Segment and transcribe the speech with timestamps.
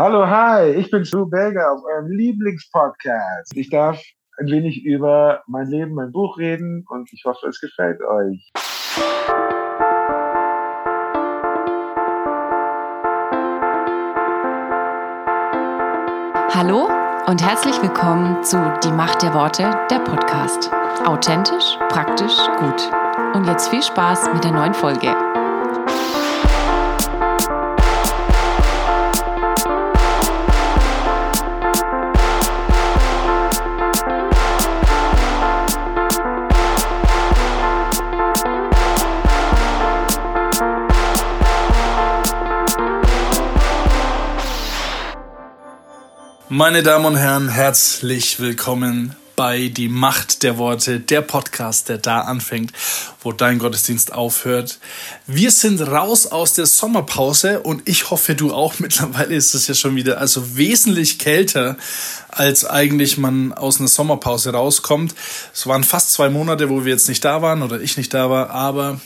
[0.00, 3.56] Hallo, hi, ich bin Lou Belger auf eurem Lieblingspodcast.
[3.56, 4.00] Ich darf
[4.38, 8.52] ein wenig über mein Leben, mein Buch reden und ich hoffe, es gefällt euch.
[16.54, 16.86] Hallo
[17.26, 20.70] und herzlich willkommen zu Die Macht der Worte, der Podcast.
[21.06, 22.88] Authentisch, praktisch, gut.
[23.34, 25.27] Und jetzt viel Spaß mit der neuen Folge.
[46.58, 52.22] Meine Damen und Herren, herzlich willkommen bei Die Macht der Worte, der Podcast, der da
[52.22, 52.72] anfängt,
[53.22, 54.80] wo dein Gottesdienst aufhört.
[55.28, 58.74] Wir sind raus aus der Sommerpause und ich hoffe, du auch.
[58.80, 61.76] Mittlerweile ist es ja schon wieder also wesentlich kälter,
[62.28, 65.14] als eigentlich man aus einer Sommerpause rauskommt.
[65.54, 68.30] Es waren fast zwei Monate, wo wir jetzt nicht da waren oder ich nicht da
[68.30, 69.00] war, aber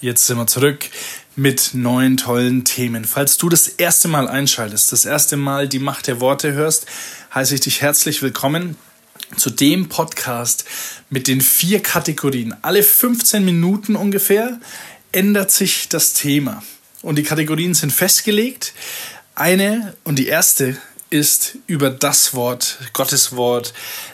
[0.00, 0.88] jetzt sind wir zurück
[1.34, 3.04] mit neuen tollen Themen.
[3.04, 6.86] Falls du das erste Mal einschaltest, das erste Mal die Macht der Worte hörst,
[7.34, 8.76] heiße ich dich herzlich willkommen
[9.36, 10.66] zu dem Podcast
[11.08, 12.54] mit den vier Kategorien.
[12.60, 14.60] Alle 15 Minuten ungefähr
[15.10, 16.62] ändert sich das Thema.
[17.00, 18.74] Und die Kategorien sind festgelegt.
[19.34, 20.76] Eine und die erste
[21.08, 23.72] ist über das Wort, Gottes Wort.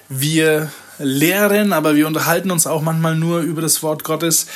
[0.08, 4.46] Wir lehren, aber wir unterhalten uns auch manchmal nur über das Wort Gottes.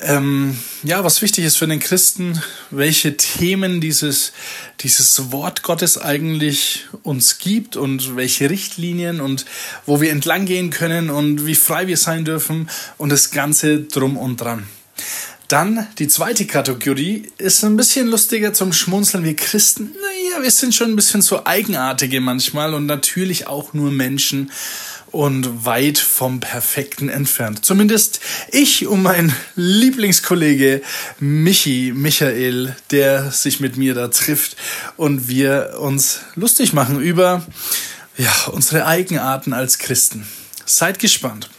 [0.00, 4.32] Ähm, ja, was wichtig ist für den Christen, welche Themen dieses,
[4.80, 9.46] dieses Wort Gottes eigentlich uns gibt und welche Richtlinien und
[9.86, 14.16] wo wir entlang gehen können und wie frei wir sein dürfen und das Ganze drum
[14.16, 14.66] und dran.
[15.48, 19.22] Dann die zweite Kategorie ist ein bisschen lustiger zum Schmunzeln.
[19.22, 23.92] Wir Christen, naja, wir sind schon ein bisschen so eigenartige manchmal und natürlich auch nur
[23.92, 24.50] Menschen
[25.12, 27.64] und weit vom Perfekten entfernt.
[27.64, 30.82] Zumindest ich und mein Lieblingskollege
[31.20, 34.56] Michi, Michael, der sich mit mir da trifft
[34.96, 37.46] und wir uns lustig machen über
[38.16, 40.26] ja, unsere Eigenarten als Christen.
[40.64, 41.50] Seid gespannt.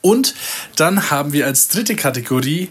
[0.00, 0.34] Und
[0.76, 2.68] dann haben wir als dritte Kategorie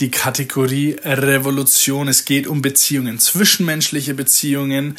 [0.00, 2.08] die Kategorie Revolution.
[2.08, 4.96] Es geht um Beziehungen, zwischenmenschliche Beziehungen,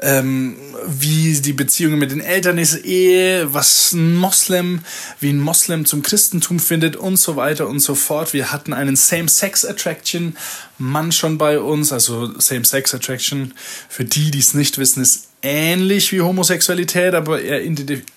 [0.00, 4.80] ähm, wie die Beziehungen mit den Eltern ist, Ehe, was ein Moslem,
[5.20, 8.32] wie ein Moslem zum Christentum findet und so weiter und so fort.
[8.32, 10.36] Wir hatten einen Same-Sex-Attraction
[10.78, 13.54] Mann schon bei uns, also Same-Sex-Attraction.
[13.88, 17.62] Für die, die es nicht wissen, ist ähnlich wie Homosexualität, aber er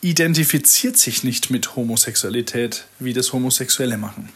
[0.02, 4.30] identifiziert sich nicht mit Homosexualität, wie das Homosexuelle machen.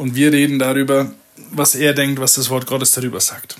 [0.00, 1.12] Und wir reden darüber,
[1.50, 3.58] was er denkt, was das Wort Gottes darüber sagt.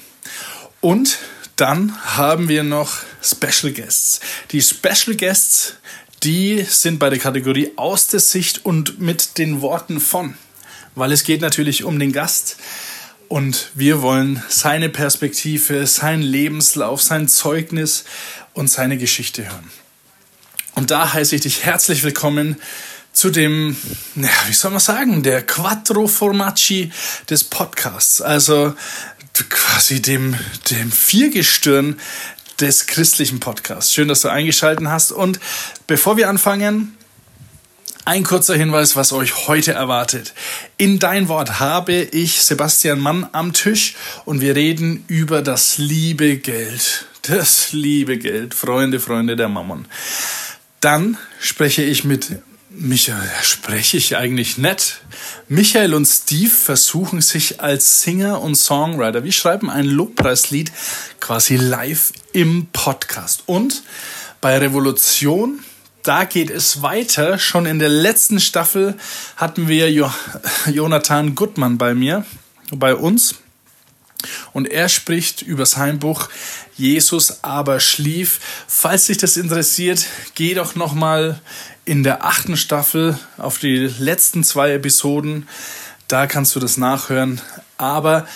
[0.81, 1.19] Und
[1.57, 4.21] dann haben wir noch Special Guests.
[4.51, 5.75] Die Special Guests,
[6.23, 10.33] die sind bei der Kategorie aus der Sicht und mit den Worten von,
[10.95, 12.57] weil es geht natürlich um den Gast.
[13.29, 18.05] Und wir wollen seine Perspektive, seinen Lebenslauf, sein Zeugnis
[18.55, 19.71] und seine Geschichte hören.
[20.75, 22.57] Und da heiße ich dich herzlich willkommen
[23.13, 23.77] zu dem,
[24.15, 26.93] ja, wie soll man sagen, der Quattro Formaggi
[27.29, 28.21] des Podcasts.
[28.21, 28.75] Also
[29.49, 30.37] quasi dem,
[30.71, 31.99] dem Viergestirn
[32.61, 33.93] des christlichen Podcasts.
[33.93, 35.13] Schön, dass du eingeschaltet hast.
[35.13, 35.41] Und
[35.87, 36.97] bevor wir anfangen,
[38.05, 40.35] ein kurzer Hinweis, was euch heute erwartet.
[40.79, 43.95] In dein Wort habe ich Sebastian Mann am Tisch
[44.25, 47.07] und wir reden über das liebe Geld.
[47.23, 49.85] Das liebe Geld, Freunde, Freunde der Mammon.
[50.81, 52.39] Dann spreche ich mit
[52.73, 55.01] Michael, spreche ich eigentlich nett?
[55.49, 59.25] Michael und Steve versuchen sich als Singer und Songwriter.
[59.25, 60.71] Wir schreiben ein Lobpreislied
[61.19, 63.43] quasi live im Podcast.
[63.47, 63.83] Und
[64.41, 65.65] bei Revolution,
[66.05, 67.41] da geht es weiter.
[67.41, 68.97] Schon in der letzten Staffel
[69.35, 70.09] hatten wir jo
[70.73, 72.25] Jonathan Gutmann bei mir,
[72.71, 73.35] bei uns.
[74.53, 76.29] Und er spricht über sein Buch
[76.77, 78.39] Jesus aber schlief.
[78.69, 80.07] Falls dich das interessiert,
[80.37, 81.41] geh doch noch mal
[81.91, 85.49] in der achten Staffel auf die letzten zwei Episoden.
[86.07, 87.41] Da kannst du das nachhören.
[87.79, 88.29] Aber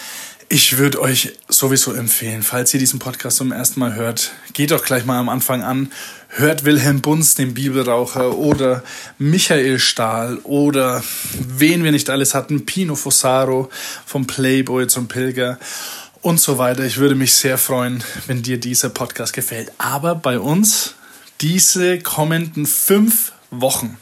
[0.48, 4.84] ich würde euch sowieso empfehlen, falls ihr diesen Podcast zum ersten Mal hört, geht doch
[4.84, 5.92] gleich mal am Anfang an,
[6.30, 8.82] hört Wilhelm Bunz, den Bibelraucher, oder
[9.18, 11.04] Michael Stahl, oder
[11.38, 13.70] wen wir nicht alles hatten, Pino Fossaro
[14.04, 15.60] vom Playboy zum Pilger
[16.22, 16.84] und so weiter.
[16.84, 19.70] Ich würde mich sehr freuen, wenn dir dieser Podcast gefällt.
[19.78, 20.96] Aber bei uns,
[21.40, 23.30] diese kommenden fünf
[23.60, 23.98] Wochen,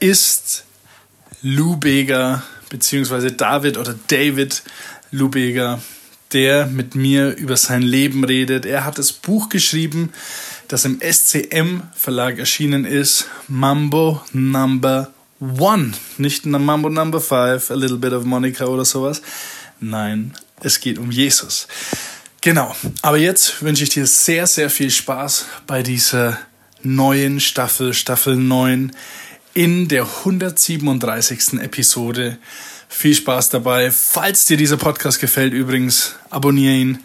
[0.00, 0.64] ist
[1.42, 4.62] Lou Beger, beziehungsweise David oder David
[5.10, 5.80] Lubeger
[6.32, 8.66] der mit mir über sein Leben redet.
[8.66, 10.12] Er hat das Buch geschrieben,
[10.68, 15.92] das im SCM Verlag erschienen ist, Mambo Number One.
[16.18, 19.22] Nicht Mambo Number Five, A Little Bit of Monica oder sowas.
[19.80, 21.68] Nein, es geht um Jesus.
[22.40, 22.74] Genau.
[23.02, 26.38] Aber jetzt wünsche ich dir sehr, sehr viel Spaß bei dieser
[26.82, 28.92] neuen Staffel, Staffel 9
[29.54, 31.60] in der 137.
[31.60, 32.38] Episode.
[32.88, 33.90] Viel Spaß dabei.
[33.90, 36.98] Falls dir dieser Podcast gefällt, übrigens, abonniere ihn,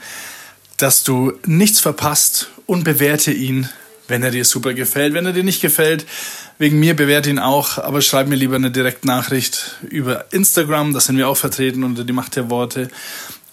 [0.78, 3.70] dass du nichts verpasst und bewerte ihn,
[4.08, 5.14] wenn er dir super gefällt.
[5.14, 6.06] Wenn er dir nicht gefällt,
[6.58, 11.18] wegen mir bewerte ihn auch, aber schreib mir lieber eine Direktnachricht über Instagram, da sind
[11.18, 12.90] wir auch vertreten unter die Macht der Worte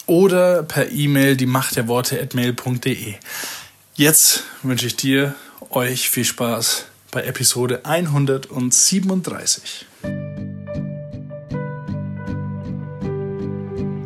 [0.05, 3.15] oder per E-Mail die Macht der Worte at mail.de.
[3.95, 5.35] Jetzt wünsche ich dir,
[5.71, 9.85] euch viel Spaß bei Episode 137.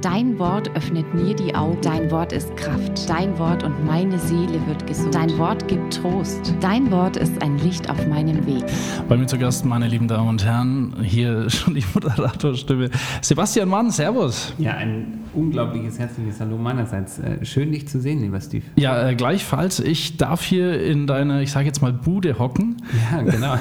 [0.06, 1.80] Dein Wort öffnet mir die Augen.
[1.82, 3.10] Dein Wort ist Kraft.
[3.10, 5.16] Dein Wort und meine Seele wird gesund.
[5.16, 6.54] Dein Wort gibt Trost.
[6.62, 8.64] Dein Wort ist ein Licht auf meinem Weg.
[9.10, 12.92] Bei mir zu Gast, meine lieben Damen und Herren, hier schon die Moderatorstimme.
[13.22, 14.54] Sebastian Mann, Servus.
[14.60, 17.18] Ja, ein unglaubliches herzliches Hallo meinerseits.
[17.18, 18.64] Äh, schön, dich zu sehen, lieber Steve.
[18.76, 19.80] Ja, äh, gleichfalls.
[19.80, 22.78] Ich darf hier in deiner, ich sage jetzt mal, Bude hocken.
[23.12, 23.56] Ja, genau.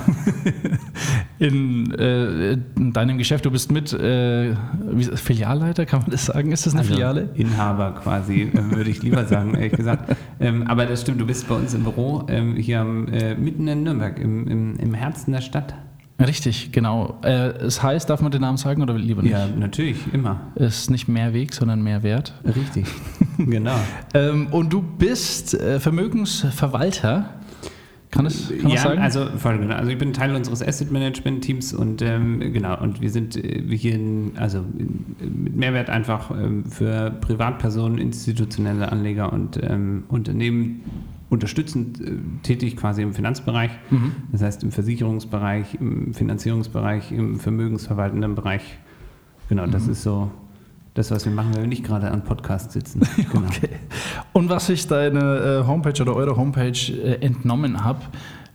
[1.39, 3.47] in, äh, in, deinem Geschäft.
[3.47, 4.55] Du bist mit äh,
[5.15, 6.34] Filialleiter, kann man das sagen?
[6.35, 6.53] Sagen?
[6.53, 7.31] Ist das eine also Filiale?
[7.35, 10.17] Inhaber quasi, äh, würde ich lieber sagen, ehrlich gesagt.
[10.41, 13.83] Ähm, aber das stimmt, du bist bei uns im Büro ähm, hier äh, mitten in
[13.83, 15.75] Nürnberg, im, im, im Herzen der Stadt.
[16.21, 17.19] Richtig, genau.
[17.23, 19.33] Äh, es heißt, darf man den Namen sagen oder lieber nicht?
[19.33, 20.41] Ja, natürlich, immer.
[20.55, 22.35] Es ist nicht mehr Weg, sondern mehr Wert.
[22.45, 22.87] Richtig,
[23.39, 23.79] genau.
[24.15, 27.31] ähm, und du bist äh, Vermögensverwalter
[28.15, 29.01] kann es kann ja, sagen?
[29.01, 29.75] Also, genau.
[29.75, 33.63] also ich bin Teil unseres Asset Management Teams und ähm, genau, und wir sind äh,
[33.77, 34.65] hier in, also
[35.19, 40.83] mit Mehrwert einfach ähm, für Privatpersonen, institutionelle Anleger und ähm, Unternehmen
[41.29, 42.13] unterstützend äh,
[42.45, 44.13] tätig quasi im Finanzbereich, mhm.
[44.31, 48.79] das heißt im Versicherungsbereich, im Finanzierungsbereich, im vermögensverwaltenden Bereich.
[49.49, 49.93] Genau, das mhm.
[49.93, 50.31] ist so
[50.95, 53.03] das, was wir machen, wenn wir nicht gerade an Podcast sitzen.
[53.33, 53.47] Genau.
[53.47, 53.71] okay.
[54.33, 58.01] Und was ich deine äh, Homepage oder eure Homepage äh, entnommen habe,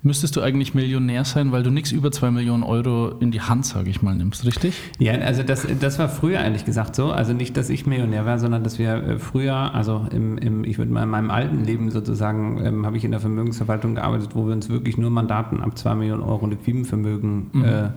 [0.02, 3.66] müsstest du eigentlich Millionär sein, weil du nichts über zwei Millionen Euro in die Hand,
[3.66, 4.74] sage ich mal, nimmst, richtig?
[5.00, 7.12] Ja, also das, das war früher eigentlich gesagt so.
[7.12, 10.78] Also nicht, dass ich Millionär war, sondern dass wir äh, früher, also im, im ich
[10.78, 14.46] würde mal in meinem alten Leben sozusagen, ähm, habe ich in der Vermögensverwaltung gearbeitet, wo
[14.46, 17.66] wir uns wirklich nur Mandaten ab zwei Millionen Euro Liquidenvermögen mhm.
[17.66, 17.90] äh,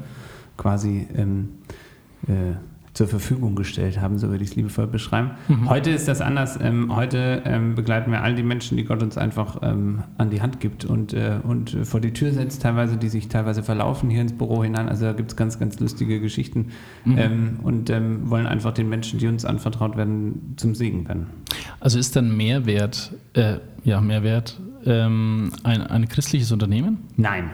[0.56, 1.50] quasi ähm,
[2.26, 2.54] äh,
[2.94, 5.32] zur Verfügung gestellt haben, so würde ich es liebevoll beschreiben.
[5.48, 5.70] Mhm.
[5.70, 6.58] Heute ist das anders.
[6.60, 10.42] Ähm, heute ähm, begleiten wir all die Menschen, die Gott uns einfach ähm, an die
[10.42, 14.20] Hand gibt und, äh, und vor die Tür setzt, teilweise, die sich teilweise verlaufen hier
[14.20, 14.88] ins Büro hinein.
[14.88, 16.68] Also da gibt es ganz, ganz lustige Geschichten
[17.04, 17.18] mhm.
[17.18, 21.28] Ähm, und ähm, wollen einfach den Menschen, die uns anvertraut werden, zum Segen werden.
[21.80, 26.98] Also ist dann Mehrwert, äh, ja, Mehrwert ähm, ein, ein christliches Unternehmen?
[27.16, 27.50] Nein.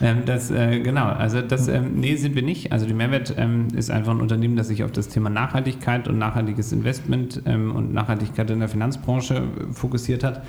[0.00, 2.72] Ähm, das, äh, genau, also das, ähm, nee, sind wir nicht.
[2.72, 6.18] Also die Mehrwert ähm, ist einfach ein Unternehmen, das sich auf das Thema Nachhaltigkeit und
[6.18, 10.42] nachhaltiges Investment ähm, und Nachhaltigkeit in der Finanzbranche äh, fokussiert hat.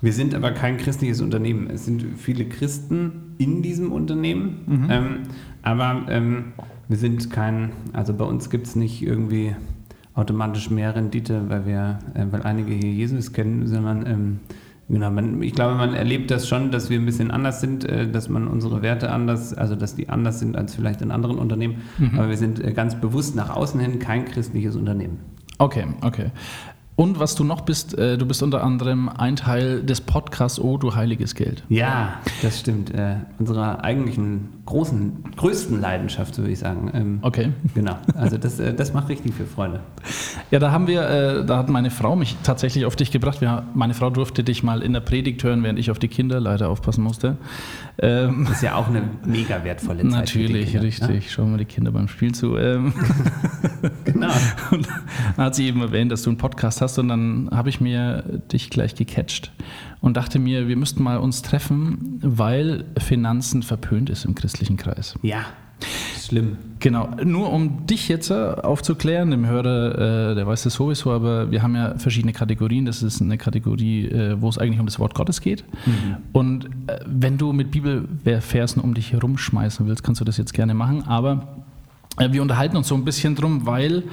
[0.00, 1.70] Wir sind aber kein christliches Unternehmen.
[1.70, 4.90] Es sind viele Christen in diesem Unternehmen, mhm.
[4.90, 5.18] Ähm,
[5.62, 6.44] aber ähm,
[6.88, 9.54] wir sind kein, also bei uns gibt es nicht irgendwie
[10.14, 14.40] automatisch mehr Rendite, weil wir, äh, weil einige hier Jesus kennen, sondern
[14.92, 18.06] Genau, man, ich glaube, man erlebt das schon, dass wir ein bisschen anders sind, äh,
[18.06, 21.76] dass man unsere Werte anders, also dass die anders sind als vielleicht in anderen Unternehmen.
[21.96, 22.18] Mhm.
[22.18, 25.20] Aber wir sind äh, ganz bewusst nach außen hin kein christliches Unternehmen.
[25.56, 26.26] Okay, okay.
[27.02, 30.78] Und was du noch bist, äh, du bist unter anderem ein Teil des Podcasts Oh,
[30.78, 31.64] du heiliges Geld.
[31.68, 32.94] Ja, das stimmt.
[32.94, 36.92] Äh, unserer eigentlichen großen, größten Leidenschaft, würde ich sagen.
[36.94, 37.50] Ähm, okay.
[37.74, 37.98] Genau.
[38.14, 39.80] Also das, äh, das macht richtig viel Freude.
[40.52, 43.40] Ja, da haben wir, äh, da hat meine Frau mich tatsächlich auf dich gebracht.
[43.40, 46.38] Wir, meine Frau durfte dich mal in der Predigt hören, während ich auf die Kinder
[46.38, 47.36] leider aufpassen musste.
[47.98, 50.10] Ähm, das ist ja auch eine mega wertvolle Zeit.
[50.10, 51.24] Natürlich, Kinder, richtig.
[51.24, 51.30] Ja?
[51.30, 52.56] Schauen wir die Kinder beim Spiel zu.
[52.56, 52.92] Ähm,
[54.04, 54.30] genau.
[54.70, 54.88] Und
[55.36, 58.24] dann hat sie eben erwähnt, dass du einen Podcast hast und dann habe ich mir
[58.52, 59.52] dich gleich gecatcht
[60.00, 65.18] und dachte mir, wir müssten mal uns treffen, weil Finanzen verpönt ist im christlichen Kreis.
[65.22, 65.44] Ja.
[66.20, 66.56] Schlimm.
[66.78, 67.08] Genau.
[67.24, 71.62] Nur um dich jetzt äh, aufzuklären, dem Hörer, äh, der weiß das sowieso, aber wir
[71.62, 72.84] haben ja verschiedene Kategorien.
[72.84, 75.64] Das ist eine Kategorie, äh, wo es eigentlich um das Wort Gottes geht.
[75.84, 76.16] Mhm.
[76.32, 76.70] Und
[77.06, 81.02] wenn du mit Bibelversen um dich herumschmeißen willst, kannst du das jetzt gerne machen.
[81.04, 81.64] Aber
[82.18, 84.04] wir unterhalten uns so ein bisschen drum, weil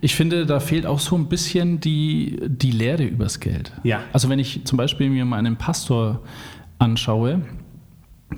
[0.00, 3.72] ich finde, da fehlt auch so ein bisschen die, die Lehre übers Geld.
[3.82, 4.00] Ja.
[4.12, 6.20] Also wenn ich zum Beispiel mir mal einen Pastor
[6.78, 7.42] anschaue,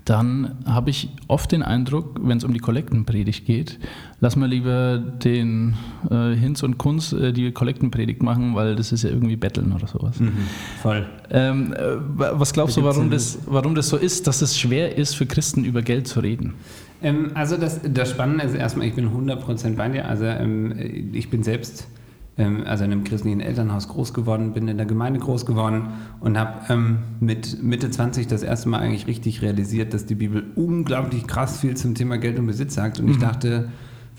[0.04, 3.80] dann habe ich oft den Eindruck, wenn es um die Kollektenpredigt geht,
[4.20, 5.74] lass mal lieber den
[6.08, 9.88] äh, Hinz und Kunz äh, die Kollektenpredigt machen, weil das ist ja irgendwie Betteln oder
[9.88, 10.20] sowas.
[10.20, 10.32] Mhm,
[10.80, 11.06] voll.
[11.30, 15.16] Ähm, äh, was glaubst du, warum das, warum das so ist, dass es schwer ist,
[15.16, 16.54] für Christen über Geld zu reden?
[17.02, 20.06] Ähm, also das, das Spannende ist erstmal, ich bin 100% bei dir.
[20.06, 20.74] Also ähm,
[21.12, 21.88] ich bin selbst
[22.36, 25.88] ähm, also in einem christlichen Elternhaus groß geworden, bin in der Gemeinde groß geworden
[26.20, 30.44] und habe ähm, mit Mitte 20 das erste Mal eigentlich richtig realisiert, dass die Bibel
[30.56, 32.98] unglaublich krass viel zum Thema Geld und Besitz sagt.
[32.98, 33.12] Und mhm.
[33.12, 33.68] ich dachte,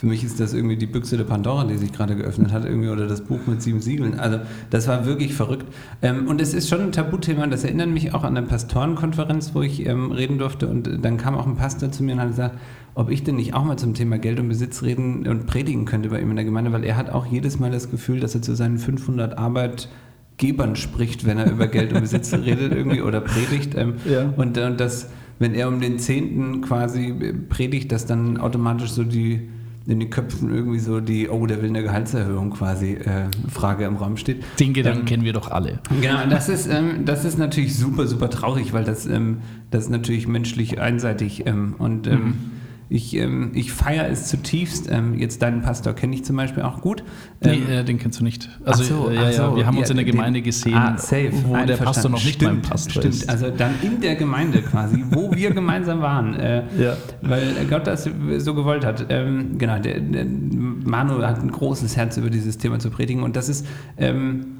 [0.02, 2.90] für mich ist das irgendwie die Büchse der Pandora, die sich gerade geöffnet hat, irgendwie,
[2.90, 4.20] oder das Buch mit sieben Siegeln.
[4.20, 4.40] Also,
[4.72, 5.68] das war wirklich verrückt.
[6.02, 7.46] Ähm, und es ist schon ein Tabuthema.
[7.46, 10.68] Das erinnert mich auch an eine Pastorenkonferenz, wo ich ähm, reden durfte.
[10.68, 12.58] Und dann kam auch ein Pastor zu mir und hat gesagt,
[12.96, 16.10] ob ich denn nicht auch mal zum Thema Geld und Besitz reden und predigen könnte
[16.10, 18.42] bei ihm in der Gemeinde, weil er hat auch jedes Mal das Gefühl, dass er
[18.42, 23.76] zu seinen 500 Arbeitgebern spricht, wenn er über Geld und Besitz redet irgendwie oder predigt.
[23.76, 24.34] Ähm, ja.
[24.36, 29.48] und, und das, wenn er um den Zehnten quasi predigt, dass dann automatisch so die
[29.88, 33.96] in den Köpfen irgendwie so die, oh, der will eine Gehaltserhöhung quasi, äh, Frage im
[33.96, 34.44] Raum steht.
[34.60, 35.80] Den Gedanken ähm, kennen wir doch alle.
[36.02, 39.40] Genau, das ist, ähm, das ist natürlich super, super traurig, weil das, ähm,
[39.72, 42.61] das ist natürlich menschlich einseitig ähm, und ähm, mhm
[42.92, 44.90] ich, ähm, ich feiere es zutiefst.
[44.92, 47.06] Ähm, jetzt deinen Pastor kenne ich zum Beispiel auch gut.
[47.42, 48.50] Ähm, nee, äh, den kennst du nicht.
[48.66, 50.98] Also, so, äh, ja, so, wir haben uns ja, in der Gemeinde den, gesehen, ah,
[50.98, 53.16] safe, wo der Pastor noch nicht stimmt, mein Pastor stimmt.
[53.16, 53.30] ist.
[53.30, 56.98] Also dann in der Gemeinde quasi, wo wir gemeinsam waren, äh, ja.
[57.22, 59.06] weil Gott das so gewollt hat.
[59.08, 63.38] Ähm, genau, der, der Manu hat ein großes Herz über dieses Thema zu predigen und
[63.38, 63.66] das ist
[63.98, 64.58] ähm,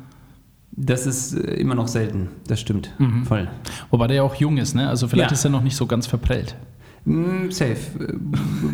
[0.72, 3.26] das ist äh, immer noch selten, das stimmt, mhm.
[3.26, 3.50] voll.
[3.90, 4.88] Wobei der ja auch jung ist, ne?
[4.88, 5.36] Also vielleicht ja.
[5.36, 6.56] ist er noch nicht so ganz verprellt.
[7.04, 7.78] Mm, safe.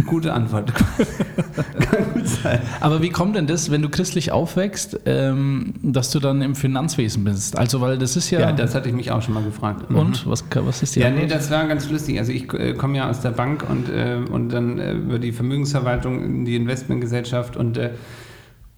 [0.06, 0.74] Gute Antwort.
[1.80, 2.60] Kann gut sein.
[2.82, 7.24] Aber wie kommt denn das, wenn du christlich aufwächst, ähm, dass du dann im Finanzwesen
[7.24, 7.58] bist?
[7.58, 8.42] Also, weil das ist ja.
[8.42, 9.90] Ja, das hatte ich mich auch schon mal gefragt.
[9.90, 10.26] Und?
[10.26, 10.30] Mhm.
[10.32, 11.24] Was, was ist die Ja, Antwort?
[11.24, 12.20] nee, das war ganz lustig.
[12.20, 15.32] Also, ich äh, komme ja aus der Bank und, äh, und dann äh, über die
[15.32, 17.78] Vermögensverwaltung in die Investmentgesellschaft und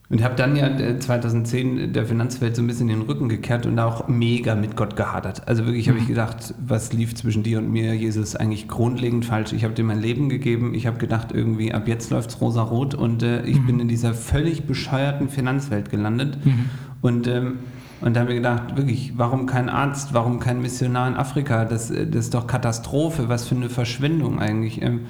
[0.10, 3.78] und habe dann ja 2010 äh, der Finanzwelt so ein bisschen den Rücken gekehrt und
[3.78, 5.48] auch mega mit Gott gehadert.
[5.48, 6.10] Also wirklich habe ich mhm.
[6.10, 9.54] gedacht, was lief zwischen dir und mir, Jesus, eigentlich grundlegend falsch.
[9.54, 10.74] Ich habe dir mein Leben gegeben.
[10.74, 13.66] Ich habe gedacht, irgendwie ab jetzt läuft es rosa-rot und äh, ich mhm.
[13.68, 16.44] bin in dieser völlig bescheuerten Finanzwelt gelandet.
[16.44, 16.66] Mhm.
[17.02, 17.60] Und, ähm,
[18.02, 21.66] und da haben wir gedacht, wirklich, warum kein Arzt, warum kein Missionar in Afrika?
[21.66, 24.82] Das, äh, das ist doch Katastrophe, was für eine Verschwendung eigentlich.
[24.82, 25.02] Ähm,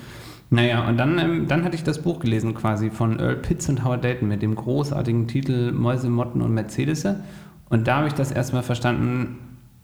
[0.49, 3.83] naja, und dann, ähm, dann hatte ich das Buch gelesen quasi von Earl Pitts und
[3.83, 7.05] Howard Dayton mit dem großartigen Titel Mäuse, Motten und Mercedes.
[7.69, 9.37] Und da habe ich das erstmal verstanden,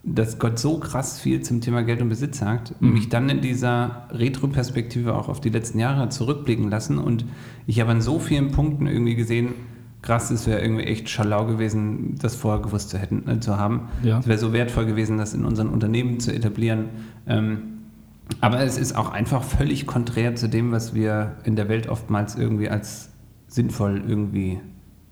[0.03, 2.93] dass Gott so krass viel zum Thema Geld und Besitz sagt, mhm.
[2.93, 6.97] mich dann in dieser Retro-Perspektive auch auf die letzten Jahre zurückblicken lassen.
[6.97, 7.25] Und
[7.67, 9.53] ich habe an so vielen Punkten irgendwie gesehen,
[10.01, 13.89] krass, es wäre irgendwie echt schalau gewesen, das vorher gewusst zu, hätten, äh, zu haben.
[14.03, 14.19] Ja.
[14.19, 16.85] Es wäre so wertvoll gewesen, das in unseren Unternehmen zu etablieren.
[17.27, 17.74] Ähm,
[18.41, 22.35] aber es ist auch einfach völlig konträr zu dem, was wir in der Welt oftmals
[22.35, 23.09] irgendwie als
[23.47, 24.59] sinnvoll irgendwie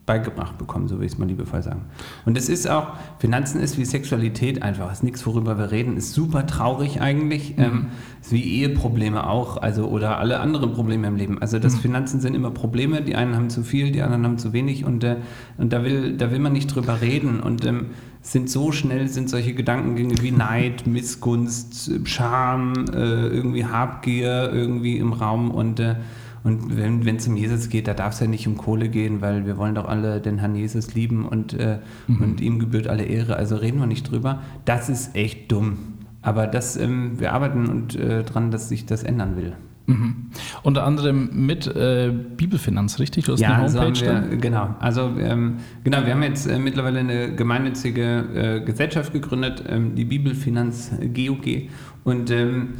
[0.06, 1.86] beigebracht bekommen, so will ich es mal liebevoll sagen.
[2.26, 2.88] Und es ist auch,
[3.20, 7.64] Finanzen ist wie Sexualität einfach, ist nichts, worüber wir reden, ist super traurig eigentlich, mhm.
[7.64, 7.86] ähm,
[8.22, 11.42] ist wie Eheprobleme auch, also oder alle anderen Probleme im Leben.
[11.42, 11.80] Also das mhm.
[11.80, 15.06] Finanzen sind immer Probleme, die einen haben zu viel, die anderen haben zu wenig und,
[15.06, 15.18] äh,
[15.58, 17.92] und da, will, da will man nicht drüber reden und ähm,
[18.24, 25.14] sind so schnell, sind solche Gedankengänge wie Neid, Missgunst, Scham, äh, irgendwie Habgier irgendwie im
[25.14, 25.96] Raum und äh,
[26.44, 29.46] und wenn es um Jesus geht, da darf es ja nicht um Kohle gehen, weil
[29.46, 32.22] wir wollen doch alle den Herrn Jesus lieben und, äh, mhm.
[32.22, 33.38] und ihm gebührt alle Ehre.
[33.38, 34.42] Also reden wir nicht drüber.
[34.66, 35.78] Das ist echt dumm.
[36.22, 39.54] Aber das, ähm, wir arbeiten und, äh, dran, dass sich das ändern will.
[39.86, 40.28] Mhm.
[40.64, 43.26] Unter anderem mit äh, Bibelfinanz, richtig?
[43.26, 44.76] Du hast ja, eine Homepage so wir, genau.
[44.80, 50.06] Also ähm, genau, wir haben jetzt äh, mittlerweile eine gemeinnützige äh, Gesellschaft gegründet, ähm, die
[50.06, 51.70] Bibelfinanz GOG.
[52.06, 52.76] Und ähm,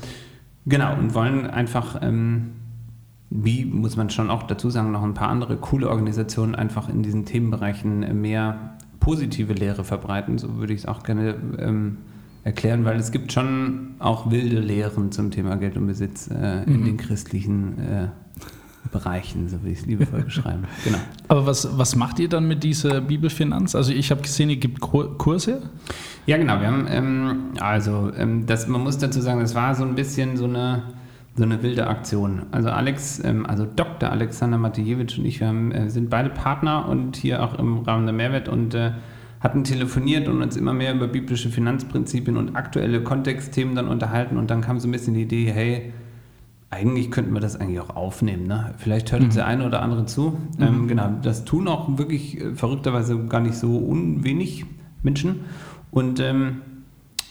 [0.66, 2.52] genau, und wollen einfach ähm,
[3.36, 7.02] wie muss man schon auch dazu sagen, noch ein paar andere coole Organisationen einfach in
[7.02, 10.38] diesen Themenbereichen mehr positive Lehre verbreiten.
[10.38, 11.98] So würde ich es auch gerne ähm,
[12.44, 16.82] erklären, weil es gibt schon auch wilde Lehren zum Thema Geld und Besitz äh, in
[16.82, 16.86] mhm.
[16.86, 18.08] den christlichen äh,
[18.92, 20.66] Bereichen, so wie ich es liebevoll beschreiben.
[20.84, 20.98] Genau.
[21.30, 23.76] Aber was, was macht ihr dann mit dieser Bibelfinanz?
[23.76, 25.62] Also ich habe gesehen, ihr gibt Kurse.
[26.26, 26.60] Ja, genau.
[26.60, 30.38] Wir haben ähm, also ähm, das, man muss dazu sagen, das war so ein bisschen
[30.38, 30.84] so eine
[31.36, 32.44] so eine wilde Aktion.
[32.52, 34.12] Also Alex, ähm, also Dr.
[34.12, 38.06] Alexander Matejewitsch und ich, wir haben, äh, sind beide Partner und hier auch im Rahmen
[38.06, 38.92] der Mehrwert und äh,
[39.44, 44.50] hatten telefoniert und uns immer mehr über biblische Finanzprinzipien und aktuelle Kontextthemen dann unterhalten und
[44.50, 45.94] dann kam so ein bisschen die Idee, hey,
[46.70, 48.48] eigentlich könnten wir das eigentlich auch aufnehmen.
[48.48, 48.74] Ne?
[48.78, 49.40] Vielleicht hört uns mhm.
[49.40, 50.38] der eine oder andere zu.
[50.58, 50.64] Mhm.
[50.64, 54.66] Ähm, genau, das tun auch wirklich äh, verrückterweise gar nicht so unwenig
[55.04, 55.42] Menschen.
[55.92, 56.62] Und ähm,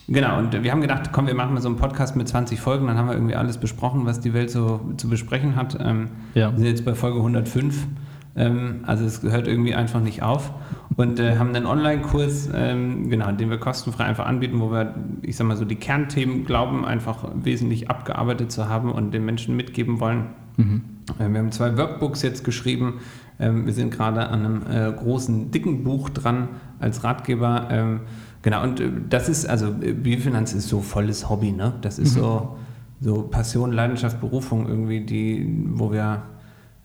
[0.09, 2.89] Genau, und wir haben gedacht, komm, wir machen mal so einen Podcast mit 20 Folgen,
[2.89, 5.79] dann haben wir irgendwie alles besprochen, was die Welt so zu besprechen hat.
[5.81, 6.51] Ähm, ja.
[6.51, 7.97] Wir sind jetzt bei Folge 105, ähm,
[8.35, 10.53] also es hört irgendwie einfach nicht auf.
[10.97, 15.37] Und äh, haben einen Online-Kurs, ähm, genau, den wir kostenfrei einfach anbieten, wo wir, ich
[15.37, 20.01] sag mal so, die Kernthemen glauben, einfach wesentlich abgearbeitet zu haben und den Menschen mitgeben
[20.01, 20.27] wollen.
[20.57, 20.83] Mhm.
[21.19, 23.01] Äh, wir haben zwei Workbooks jetzt geschrieben.
[23.41, 26.49] Ähm, wir sind gerade an einem äh, großen, dicken Buch dran
[26.79, 28.01] als Ratgeber ähm,
[28.43, 31.75] Genau, und äh, das ist, also äh, Biofinanz ist so volles Hobby, ne?
[31.81, 32.21] Das ist mhm.
[32.21, 32.57] so,
[33.01, 36.23] so Passion, Leidenschaft, Berufung irgendwie, die, wo wir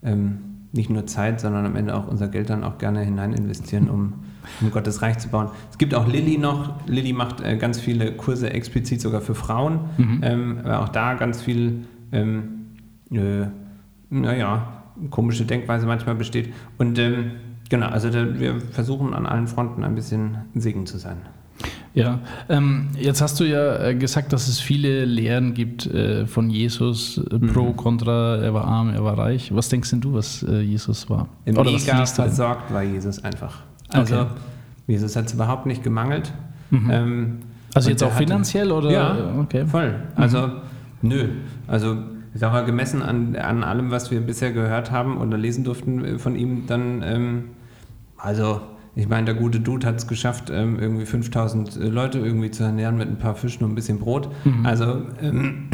[0.04, 0.38] ähm,
[0.78, 4.14] nicht nur Zeit, sondern am Ende auch unser Geld dann auch gerne hinein investieren, um,
[4.62, 5.50] um Gottes Reich zu bauen.
[5.70, 6.74] Es gibt auch Lilly noch.
[6.88, 10.20] Lilly macht äh, ganz viele Kurse explizit sogar für Frauen, mhm.
[10.24, 12.68] ähm, aber auch da ganz viel, ähm,
[13.12, 13.48] äh,
[14.10, 16.54] naja, komische Denkweise manchmal besteht.
[16.78, 17.32] Und ähm,
[17.70, 21.18] genau, also da, wir versuchen an allen Fronten ein bisschen Segen zu sein.
[21.98, 26.50] Ja, ähm, jetzt hast du ja äh, gesagt, dass es viele Lehren gibt äh, von
[26.50, 27.54] Jesus, äh, mhm.
[27.54, 29.54] pro, contra, er war arm, er war reich.
[29.54, 31.28] Was denkst denn du, was äh, Jesus war?
[31.46, 33.62] Oder Mega versorgt war Jesus einfach.
[33.90, 34.32] Also okay.
[34.88, 36.32] Jesus hat es überhaupt nicht gemangelt.
[36.70, 36.90] Mhm.
[36.92, 37.40] Ähm,
[37.74, 38.92] also jetzt auch finanziell oder?
[38.92, 39.66] Ja, okay.
[39.66, 39.96] voll.
[40.16, 40.54] Also mhm.
[41.02, 41.30] nö,
[41.68, 41.98] also
[42.34, 46.06] ich sage mal, gemessen an, an allem, was wir bisher gehört haben oder lesen durften
[46.06, 47.44] äh, von ihm, dann ähm,
[48.18, 48.62] also
[48.98, 52.64] ich meine, der gute Dude hat es geschafft, ähm, irgendwie 5000 äh, Leute irgendwie zu
[52.64, 54.30] ernähren mit ein paar Fischen und ein bisschen Brot.
[54.44, 54.66] Mhm.
[54.66, 55.70] Also ähm,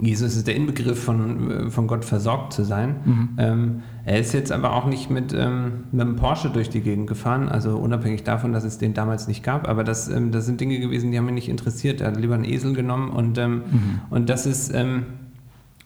[0.00, 2.96] Jesus ist der Inbegriff von, äh, von Gott versorgt zu sein.
[3.04, 3.28] Mhm.
[3.36, 7.06] Ähm, er ist jetzt aber auch nicht mit, ähm, mit einem Porsche durch die Gegend
[7.06, 9.68] gefahren, also unabhängig davon, dass es den damals nicht gab.
[9.68, 12.00] Aber das, ähm, das sind Dinge gewesen, die haben ihn nicht interessiert.
[12.00, 14.00] Er hat lieber einen Esel genommen und, ähm, mhm.
[14.08, 15.04] und das ist ähm,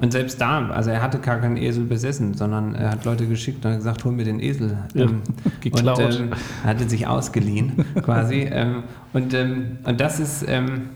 [0.00, 3.64] und selbst da, also er hatte gar keinen Esel besessen, sondern er hat Leute geschickt
[3.64, 4.78] und hat gesagt, hol mir den Esel.
[4.94, 5.20] Ja, ähm,
[5.60, 5.98] geklaut.
[5.98, 6.30] Und ähm,
[6.62, 8.48] er hatte sich ausgeliehen quasi.
[8.50, 10.88] ähm, und, ähm, und das ist, ähm,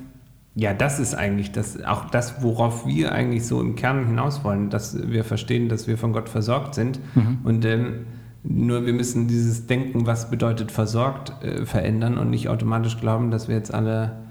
[0.55, 4.71] ja, das ist eigentlich das, auch das, worauf wir eigentlich so im Kern hinaus wollen,
[4.71, 6.99] dass wir verstehen, dass wir von Gott versorgt sind.
[7.15, 7.39] Mhm.
[7.45, 8.07] Und ähm,
[8.43, 13.49] nur wir müssen dieses Denken, was bedeutet versorgt, äh, verändern und nicht automatisch glauben, dass
[13.49, 14.24] wir jetzt alle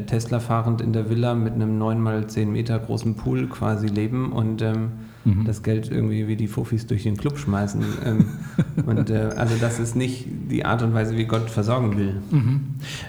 [0.00, 4.32] Tesla fahrend in der Villa mit einem 9 mal 10 Meter großen Pool quasi leben
[4.32, 4.92] und ähm,
[5.24, 5.44] mhm.
[5.44, 7.82] das Geld irgendwie wie die Fufis durch den Club schmeißen.
[8.04, 8.26] Ähm,
[8.86, 12.22] und äh, also das ist nicht die Art und Weise, wie Gott versorgen will.
[12.30, 12.60] Mhm.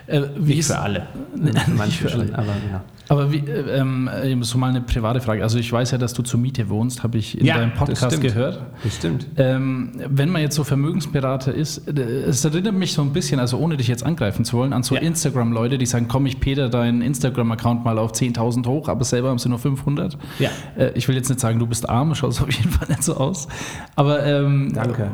[0.07, 1.07] Äh, nicht für alle.
[1.77, 2.83] Manche schon, aber ja.
[3.09, 5.43] Aber wie, äh, ähm, so mal eine private Frage.
[5.43, 8.21] Also ich weiß ja, dass du zur Miete wohnst, habe ich in ja, deinem Podcast
[8.21, 8.61] gehört.
[8.83, 9.27] Das stimmt.
[9.37, 13.57] Ähm, wenn man jetzt so Vermögensberater ist, äh, es erinnert mich so ein bisschen, also
[13.57, 15.01] ohne dich jetzt angreifen zu wollen, an so ja.
[15.01, 19.39] Instagram-Leute, die sagen, komm, ich peter deinen Instagram-Account mal auf 10.000 hoch, aber selber haben
[19.39, 20.17] sie nur 500.
[20.39, 20.49] Ja.
[20.77, 23.17] Äh, ich will jetzt nicht sagen, du bist arm, schaust auf jeden Fall nicht so
[23.17, 23.47] aus.
[23.95, 25.11] Aber ähm, Danke.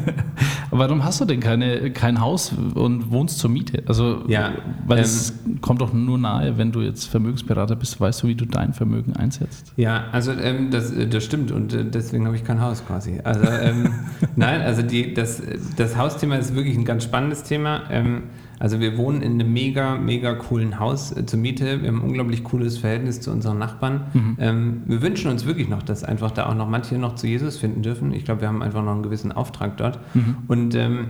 [0.70, 3.82] warum hast du denn keine, kein Haus und wohnst zur Miete?
[3.86, 4.52] Also, ja,
[4.86, 8.28] weil ähm, es kommt doch nur nahe, wenn du jetzt jetzt Vermögensberater bist, weißt du,
[8.28, 9.72] wie du dein Vermögen einsetzt?
[9.76, 13.20] Ja, also ähm, das, äh, das stimmt und äh, deswegen habe ich kein Haus quasi.
[13.22, 13.94] Also ähm,
[14.36, 15.42] nein, also die, das,
[15.76, 17.82] das Hausthema ist wirklich ein ganz spannendes Thema.
[17.90, 18.24] Ähm,
[18.58, 21.82] also wir wohnen in einem mega, mega coolen Haus äh, zur Miete.
[21.82, 24.02] Wir haben ein unglaublich cooles Verhältnis zu unseren Nachbarn.
[24.14, 24.36] Mhm.
[24.38, 27.58] Ähm, wir wünschen uns wirklich noch, dass einfach da auch noch manche noch zu Jesus
[27.58, 28.14] finden dürfen.
[28.14, 29.98] Ich glaube, wir haben einfach noch einen gewissen Auftrag dort.
[30.14, 30.36] Mhm.
[30.46, 31.06] Und ähm,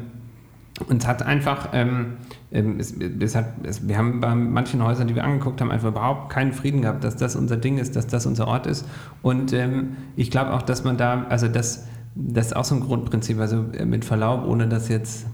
[0.89, 2.07] uns hat einfach, ähm, ähm,
[2.53, 6.31] es, es hat, es, wir haben bei manchen Häusern, die wir angeguckt haben, einfach überhaupt
[6.31, 8.87] keinen Frieden gehabt, dass das unser Ding ist, dass das unser Ort ist.
[9.23, 12.81] Und ähm, ich glaube auch, dass man da, also das, das ist auch so ein
[12.83, 15.27] Grundprinzip, also äh, mit Verlaub, ohne das jetzt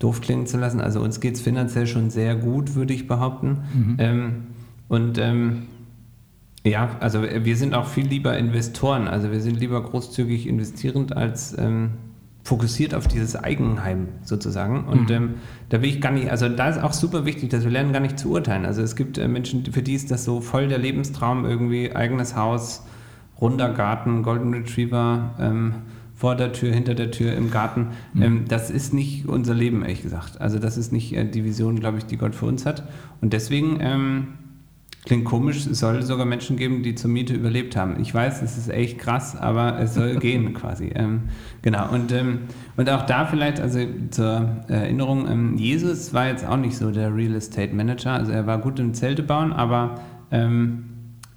[0.00, 0.80] doof klingen zu lassen.
[0.80, 3.58] Also uns geht es finanziell schon sehr gut, würde ich behaupten.
[3.72, 3.96] Mhm.
[3.98, 4.32] Ähm,
[4.88, 5.62] und ähm,
[6.66, 11.56] ja, also wir sind auch viel lieber Investoren, also wir sind lieber großzügig investierend als
[11.58, 11.90] ähm,
[12.44, 14.84] fokussiert auf dieses Eigenheim sozusagen.
[14.84, 15.16] Und mhm.
[15.16, 15.34] ähm,
[15.70, 18.00] da will ich gar nicht, also da ist auch super wichtig, dass wir lernen gar
[18.00, 18.66] nicht zu urteilen.
[18.66, 22.36] Also es gibt äh, Menschen, für die ist das so voll der Lebenstraum, irgendwie eigenes
[22.36, 22.84] Haus,
[23.40, 25.74] runder Garten, Golden Retriever, ähm,
[26.14, 27.88] vor der Tür, hinter der Tür, im Garten.
[28.12, 28.22] Mhm.
[28.22, 30.40] Ähm, das ist nicht unser Leben, ehrlich gesagt.
[30.40, 32.86] Also das ist nicht äh, die Vision, glaube ich, die Gott für uns hat.
[33.22, 34.28] Und deswegen ähm,
[35.04, 38.00] Klingt komisch, es soll sogar Menschen geben, die zur Miete überlebt haben.
[38.00, 40.92] Ich weiß, es ist echt krass, aber es soll gehen quasi.
[40.94, 41.24] Ähm,
[41.60, 42.40] genau, und, ähm,
[42.78, 47.14] und auch da vielleicht, also zur Erinnerung, ähm, Jesus war jetzt auch nicht so der
[47.14, 48.12] Real Estate Manager.
[48.12, 49.96] Also er war gut im Zelte bauen, aber
[50.30, 50.84] ähm,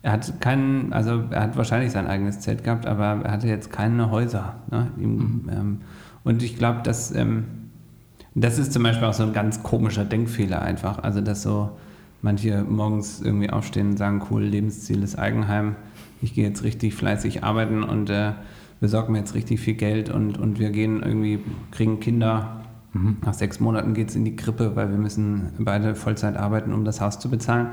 [0.01, 3.73] er hat keinen, also er hat wahrscheinlich sein eigenes Zelt gehabt, aber er hatte jetzt
[3.73, 4.55] keine Häuser.
[4.71, 4.91] Ne?
[4.97, 5.49] Ihm.
[5.51, 5.81] Ähm,
[6.23, 7.43] und ich glaube, dass ähm,
[8.33, 10.99] das ist zum Beispiel auch so ein ganz komischer Denkfehler einfach.
[10.99, 11.71] Also dass so
[12.27, 15.77] manche morgens irgendwie aufstehen und sagen, cool, Lebensziel ist Eigenheim.
[16.21, 18.33] Ich gehe jetzt richtig fleißig arbeiten und äh,
[18.81, 21.39] besorge mir jetzt richtig viel Geld und, und wir gehen irgendwie,
[21.71, 25.95] kriegen Kinder mhm, nach sechs Monaten geht es in die Krippe, weil wir müssen beide
[25.95, 27.69] Vollzeit arbeiten, um das Haus zu bezahlen.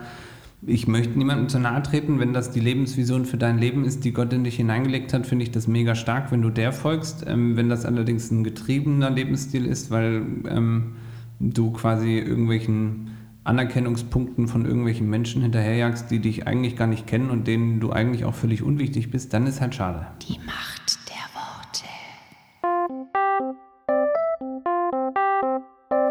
[0.64, 4.12] Ich möchte niemandem zu nahe treten, wenn das die Lebensvision für dein Leben ist, die
[4.12, 7.25] Gott in dich hineingelegt hat, finde ich das mega stark, wenn du der folgst.
[7.27, 10.93] Ähm, wenn das allerdings ein getriebener Lebensstil ist, weil ähm,
[11.40, 13.13] du quasi irgendwelchen
[13.44, 18.24] Anerkennungspunkten von irgendwelchen Menschen hinterherjagst, die dich eigentlich gar nicht kennen und denen du eigentlich
[18.24, 20.07] auch völlig unwichtig bist, dann ist halt schade.
[20.26, 21.85] Die Macht der Worte.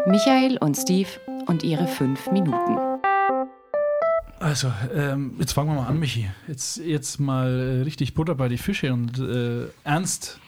[0.08, 1.08] Michael und Steve
[1.46, 2.78] und ihre fünf Minuten.
[4.38, 6.30] Also, ähm, jetzt fangen wir mal an, Michi.
[6.46, 10.38] Jetzt, jetzt mal äh, richtig Butter bei die Fische und äh, ernst.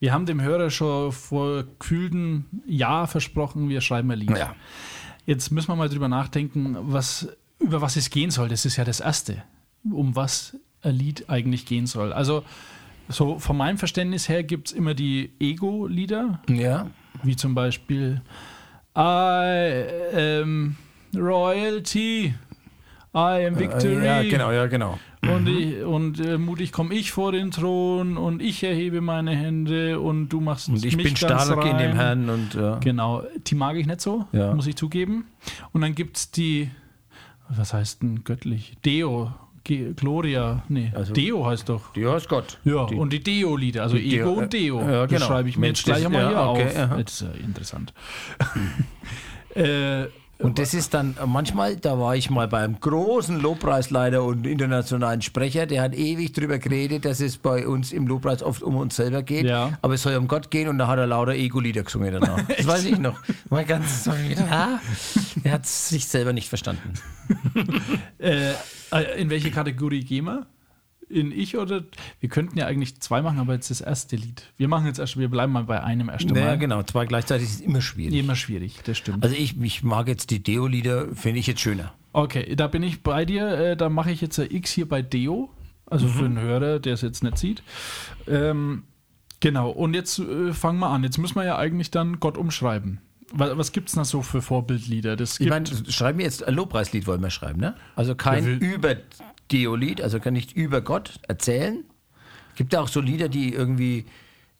[0.00, 4.36] Wir haben dem Hörer schon vor gefühlten Jahr versprochen, wir schreiben ein Lied.
[4.36, 4.56] Ja.
[5.26, 7.28] Jetzt müssen wir mal drüber nachdenken, was,
[7.60, 8.48] über was es gehen soll.
[8.48, 9.42] Das ist ja das Erste,
[9.88, 12.12] um was ein Lied eigentlich gehen soll.
[12.12, 12.44] Also,
[13.08, 16.90] so von meinem Verständnis her gibt es immer die Ego-Lieder, Ja.
[17.22, 18.20] wie zum Beispiel
[18.96, 20.76] I am
[21.14, 22.34] Royalty,
[23.14, 24.04] I am Victory.
[24.04, 24.98] Ja, genau, ja, genau.
[25.24, 30.00] Und, ich, und äh, mutig komme ich vor den Thron und ich erhebe meine Hände
[30.00, 31.94] und du machst Und ich mich bin ganz stark in dem rein.
[31.96, 32.78] Herrn und ja.
[32.78, 34.52] Genau, die mag ich nicht so, Ja.
[34.52, 35.26] muss ich zugeben.
[35.72, 36.70] Und dann gibt es die,
[37.48, 38.76] was heißt denn göttlich?
[38.84, 39.32] Deo,
[39.62, 41.92] Ge Gloria, nee, Also- Deo heißt doch.
[41.92, 42.58] Die heißt Gott.
[42.64, 44.80] Ja, Die- und die Deo-Lieder, also die Ego Deo- und Deo.
[44.80, 45.26] ja, Das genau.
[45.26, 46.76] schreibe ich mir Mensch, jetzt gleich das- einmal ja, hier okay, auf.
[46.78, 46.96] aha.
[47.00, 47.94] Das ist ja interessant.
[49.54, 50.06] äh,
[50.42, 55.66] Und das ist dann manchmal, da war ich mal beim großen Lobpreisleiter und internationalen Sprecher,
[55.66, 59.22] der hat ewig drüber geredet, dass es bei uns im Lobpreis oft um uns selber
[59.22, 59.78] geht, Ja.
[59.82, 62.40] aber es soll um Gott gehen und da hat er lauter Ego-Lieder gesungen danach.
[62.56, 63.20] Das weiß ich noch.
[63.50, 64.80] Mein ganzes ja,
[65.44, 66.92] er hat sich selber nicht verstanden.
[68.18, 68.52] Äh,
[68.92, 70.46] äh, in welche Kategorie gehen wir?
[71.12, 71.82] In ich oder?
[72.20, 74.44] Wir könnten ja eigentlich zwei machen, aber jetzt das erste Lied.
[74.56, 76.58] Wir machen jetzt erst, wir bleiben mal bei einem erst Ja, einmal.
[76.58, 78.18] genau, zwei gleichzeitig ist immer schwierig.
[78.18, 79.22] Immer schwierig, das stimmt.
[79.22, 81.92] Also ich, ich mag jetzt die Deo-Lieder, finde ich jetzt schöner.
[82.14, 83.46] Okay, da bin ich bei dir.
[83.48, 85.50] Äh, da mache ich jetzt ein X hier bei Deo.
[85.86, 87.62] Also für einen Hörer, der es jetzt nicht sieht.
[88.26, 88.84] Ähm,
[89.40, 91.04] genau, und jetzt äh, fangen wir an.
[91.04, 93.00] Jetzt müssen wir ja eigentlich dann Gott umschreiben.
[93.34, 95.16] Was, was gibt es da so für Vorbildlieder?
[95.16, 97.74] Das Ich meine, schreiben wir jetzt ein Lobpreislied wollen wir schreiben, ne?
[97.96, 98.94] Also kein Ja, über
[99.52, 101.84] Deo-Lied, also kann nicht über Gott erzählen.
[102.56, 104.06] Gibt ja auch so Lieder, die irgendwie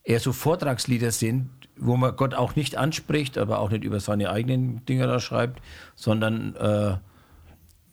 [0.04, 4.30] eher so Vortragslieder sind, wo man Gott auch nicht anspricht, aber auch nicht über seine
[4.30, 5.62] eigenen Dinge da schreibt,
[5.94, 6.96] sondern äh,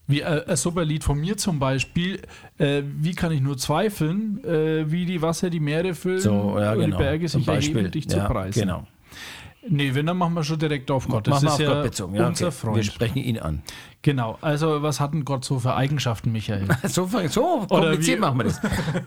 [0.08, 2.22] wie äh, ein super Lied von mir zum Beispiel.
[2.58, 6.74] Äh, wie kann ich nur zweifeln, äh, wie die Wasser die Meere füllen so, ja,
[6.74, 6.98] und genau.
[6.98, 8.62] die Berge Zum sich erheben, dich zu ja, preisen.
[8.62, 8.88] Genau.
[9.68, 11.28] Nee, wenn, dann machen wir schon direkt auf Gott.
[11.28, 12.16] Das Machen wir ist auf ja Gott bezogen.
[12.16, 12.56] Ja, unser okay.
[12.56, 12.76] Freund.
[12.78, 13.62] Wir sprechen ihn an.
[14.02, 16.68] Genau, also was hat denn Gott so für Eigenschaften, Michael?
[16.88, 18.62] So, so kompliziert machen wir das.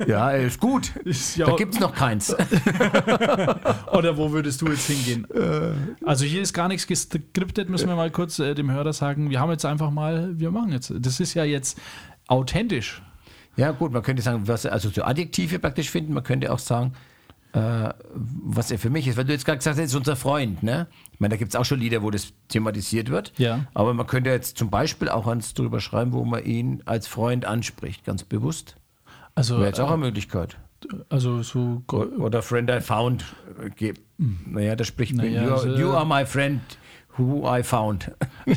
[0.07, 0.95] Ja, ist gut.
[0.97, 2.35] Ist ja da gibt es noch keins.
[3.93, 5.27] Oder wo würdest du jetzt hingehen?
[5.31, 5.73] Äh.
[6.05, 9.31] Also hier ist gar nichts geskriptet, müssen wir mal kurz äh, dem Hörer sagen.
[9.31, 10.93] Wir haben jetzt einfach mal, wir machen jetzt.
[10.95, 11.79] Das ist ja jetzt
[12.29, 13.03] authentisch.
[13.57, 16.13] Ja, gut, man könnte sagen, was, also so Adjektive praktisch finden.
[16.13, 16.93] Man könnte auch sagen,
[17.53, 19.17] äh, was er für mich ist.
[19.17, 20.87] Weil du jetzt gerade gesagt hast, er ist unser Freund, ne?
[21.13, 23.33] Ich meine, da gibt es auch schon Lieder, wo das thematisiert wird.
[23.39, 23.67] Ja.
[23.75, 27.45] Aber man könnte jetzt zum Beispiel auch eins drüber schreiben, wo man ihn als Freund
[27.45, 28.77] anspricht, ganz bewusst.
[29.35, 30.57] Also, Wäre jetzt auch äh, eine Möglichkeit.
[31.09, 33.25] also so Oder Friend I found.
[33.65, 33.95] äh, ge-
[34.47, 35.27] Naja, da spricht man.
[35.27, 36.61] Naja, you, are, also- you are my friend
[37.17, 38.11] who I found.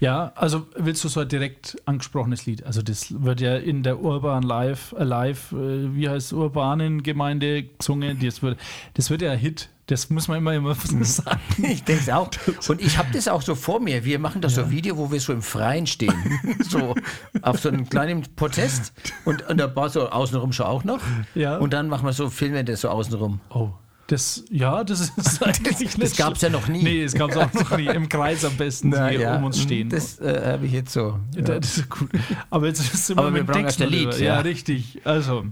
[0.00, 2.64] Ja, also willst du so ein direkt angesprochenes Lied?
[2.64, 8.18] Also das wird ja in der Urban Live, Alive, äh, wie heißt urbanen Gemeinde gesungen.
[8.22, 8.58] Das wird,
[8.94, 9.70] das wird ja ein Hit.
[9.86, 11.40] Das muss man immer immer sagen.
[11.56, 12.30] Ich denke es auch.
[12.68, 14.04] Und ich habe das auch so vor mir.
[14.04, 16.14] Wir machen da so ein Video, wo wir so im Freien stehen.
[16.68, 16.94] so
[17.42, 18.92] auf so einem kleinen Protest.
[19.24, 21.00] Und, und da war so außenrum schon auch noch.
[21.34, 21.56] Ja.
[21.56, 23.40] Und dann machen wir so, filmen das so außenrum.
[23.48, 23.70] Oh.
[24.08, 26.82] Das, ja, das ist eigentlich nicht das gab's ja noch nie.
[26.82, 27.86] Nee, es gab es auch noch nie.
[27.86, 29.90] Im Kreis am besten, die um uns stehen.
[29.90, 31.20] Das äh, habe ich jetzt so.
[31.36, 31.42] Ja.
[31.42, 32.08] Das ist gut.
[32.48, 34.14] Aber jetzt ist immer Aber wir mit brauchen Text erst Lied.
[34.18, 34.40] Ja, ja.
[34.40, 35.02] richtig.
[35.04, 35.44] Also,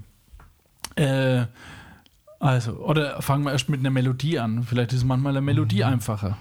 [0.97, 1.45] äh,
[2.41, 4.63] also, oder fangen wir erst mit einer Melodie an.
[4.65, 5.93] Vielleicht ist manchmal eine Melodie Mhm.
[5.93, 6.39] einfacher.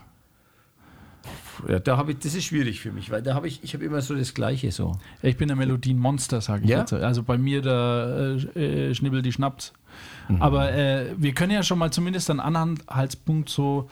[1.68, 3.84] Ja, da habe ich, das ist schwierig für mich, weil da habe ich, ich habe
[3.86, 4.98] immer so das Gleiche so.
[5.22, 6.80] Ja, ich bin ein Melodienmonster, sage ich Ja?
[6.80, 6.94] jetzt.
[6.94, 9.74] Also bei mir der äh, äh, Schnibbel die Schnaps.
[10.28, 10.42] Mhm.
[10.42, 13.90] Aber äh, wir können ja schon mal zumindest einen Anhaltspunkt so,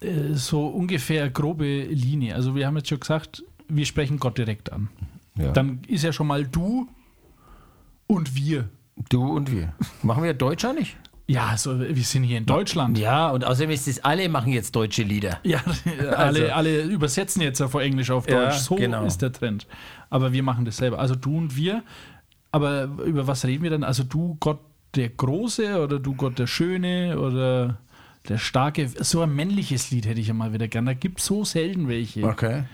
[0.00, 2.34] äh, so ungefähr grobe Linie.
[2.34, 4.88] Also wir haben jetzt schon gesagt, wir sprechen Gott direkt an.
[5.38, 5.52] Ja.
[5.52, 6.88] Dann ist ja schon mal du
[8.06, 8.68] und wir.
[9.08, 9.72] Du und wir.
[10.02, 10.96] Machen wir Deutscher nicht?
[11.28, 12.98] Ja, also wir sind hier in Deutschland.
[12.98, 15.38] Ja, und außerdem ist es, alle machen jetzt deutsche Lieder.
[15.44, 15.60] Ja,
[15.98, 18.56] alle, Also- alle übersetzen jetzt ja von Englisch auf Ja, Deutsch.
[18.58, 19.04] so genau.
[19.06, 19.66] ist der Trend.
[20.10, 20.98] Aber wir machen das selber.
[20.98, 21.82] Also du und wir.
[22.50, 23.84] Aber über was reden wir dann?
[23.84, 24.58] Also du Gott
[24.94, 27.78] der Große oder du Gott der Schöne oder
[28.28, 30.86] Der starke, so ein männliches Lied hätte ich ja mal wieder gern.
[30.86, 32.24] Da gibt es so selten welche.
[32.24, 32.64] Okay.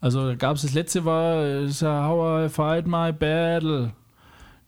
[0.00, 3.92] Also da gab es das letzte war is How I Fight My Battle.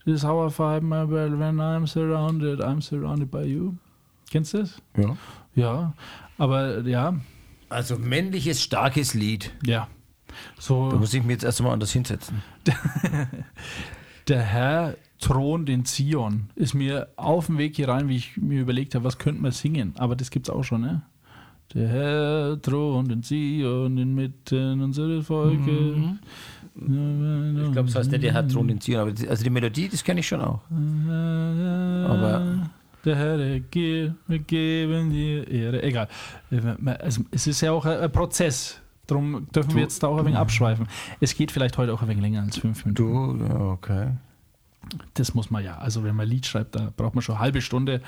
[0.04, 2.60] This is how I fight my battle when I'm surrounded.
[2.60, 3.74] I'm surrounded by you.
[4.30, 4.80] Kennst du das?
[4.96, 5.16] Ja.
[5.54, 5.92] Ja.
[6.38, 7.14] Aber ja,
[7.68, 9.52] Also männliches, starkes Lied.
[9.64, 9.88] ja.
[10.28, 12.42] Da So muss ich mir jetzt erstmal anders hinsetzen.
[14.28, 18.60] der Herr thront in Zion ist mir auf dem Weg hier rein, wie ich mir
[18.60, 19.92] überlegt habe, was könnte man singen.
[19.98, 21.02] Aber das gibt's auch schon, ne?
[21.74, 25.96] Der Herr thront in Zion inmitten unseres Volkes.
[26.76, 29.88] Ich glaube, das heißt nicht der Herr Thron in Zion, aber die, also die Melodie,
[29.88, 30.60] das kenne ich schon auch.
[32.08, 32.70] Aber-
[33.04, 35.82] der Herr, Ge- wir geben dir Ehre.
[35.82, 36.08] Egal.
[37.00, 38.80] Also, es ist ja auch ein Prozess.
[39.06, 40.86] Darum dürfen wir jetzt da auch ein wenig abschweifen.
[41.20, 43.38] Es geht vielleicht heute auch ein wenig länger als fünf Minuten.
[43.38, 44.08] Du, okay.
[45.14, 45.78] Das muss man ja.
[45.78, 48.02] Also wenn man ein Lied schreibt, da braucht man schon eine halbe Stunde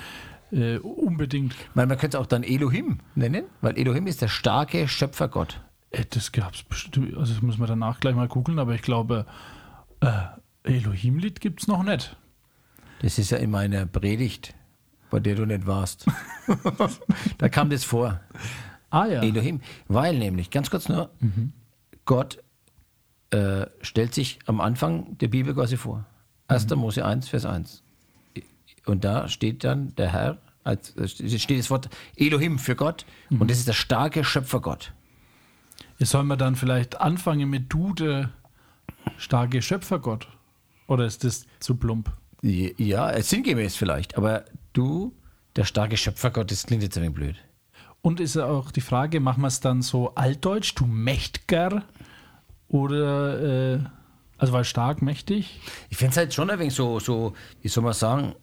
[0.53, 1.55] äh, unbedingt.
[1.75, 5.61] Man, man könnte es auch dann Elohim nennen, weil Elohim ist der starke Schöpfergott.
[5.91, 7.17] Äh, das gab es bestimmt.
[7.17, 9.27] Also das muss man danach gleich mal googeln, aber ich glaube,
[10.01, 10.11] äh,
[10.65, 12.17] Elohim-Lied gibt es noch nicht.
[13.03, 14.55] Das ist ja in meiner Predigt,
[15.11, 16.07] bei der du nicht warst.
[17.39, 18.21] da kam das vor.
[18.91, 19.23] Ah ja.
[19.23, 19.61] Elohim.
[19.89, 21.11] Weil nämlich, ganz kurz nur,
[22.05, 22.43] Gott
[23.31, 26.05] äh, stellt sich am Anfang der Bibel quasi vor.
[26.51, 26.69] 1.
[26.77, 27.83] Mose 1, Vers 1.
[28.87, 33.59] Und da steht dann der Herr, als, steht das Wort Elohim für Gott und das
[33.59, 34.93] ist der starke Schöpfergott.
[35.99, 38.31] Jetzt sollen wir dann vielleicht anfangen mit du, der
[39.17, 40.29] starke Schöpfergott.
[40.87, 42.11] Oder ist das zu plump?
[42.43, 45.15] Ja, sinngemäß vielleicht, aber du,
[45.57, 47.37] der starke Schöpfergott, das klingt jetzt ein wenig blöd.
[48.03, 51.85] Und ist auch die Frage, machen wir es dann so altdeutsch, du Mächtger?
[52.69, 53.81] Oder, äh,
[54.41, 55.61] also weil stark, mächtig?
[55.91, 58.35] Ich finde es halt schon ein wenig so, so, wie soll man sagen,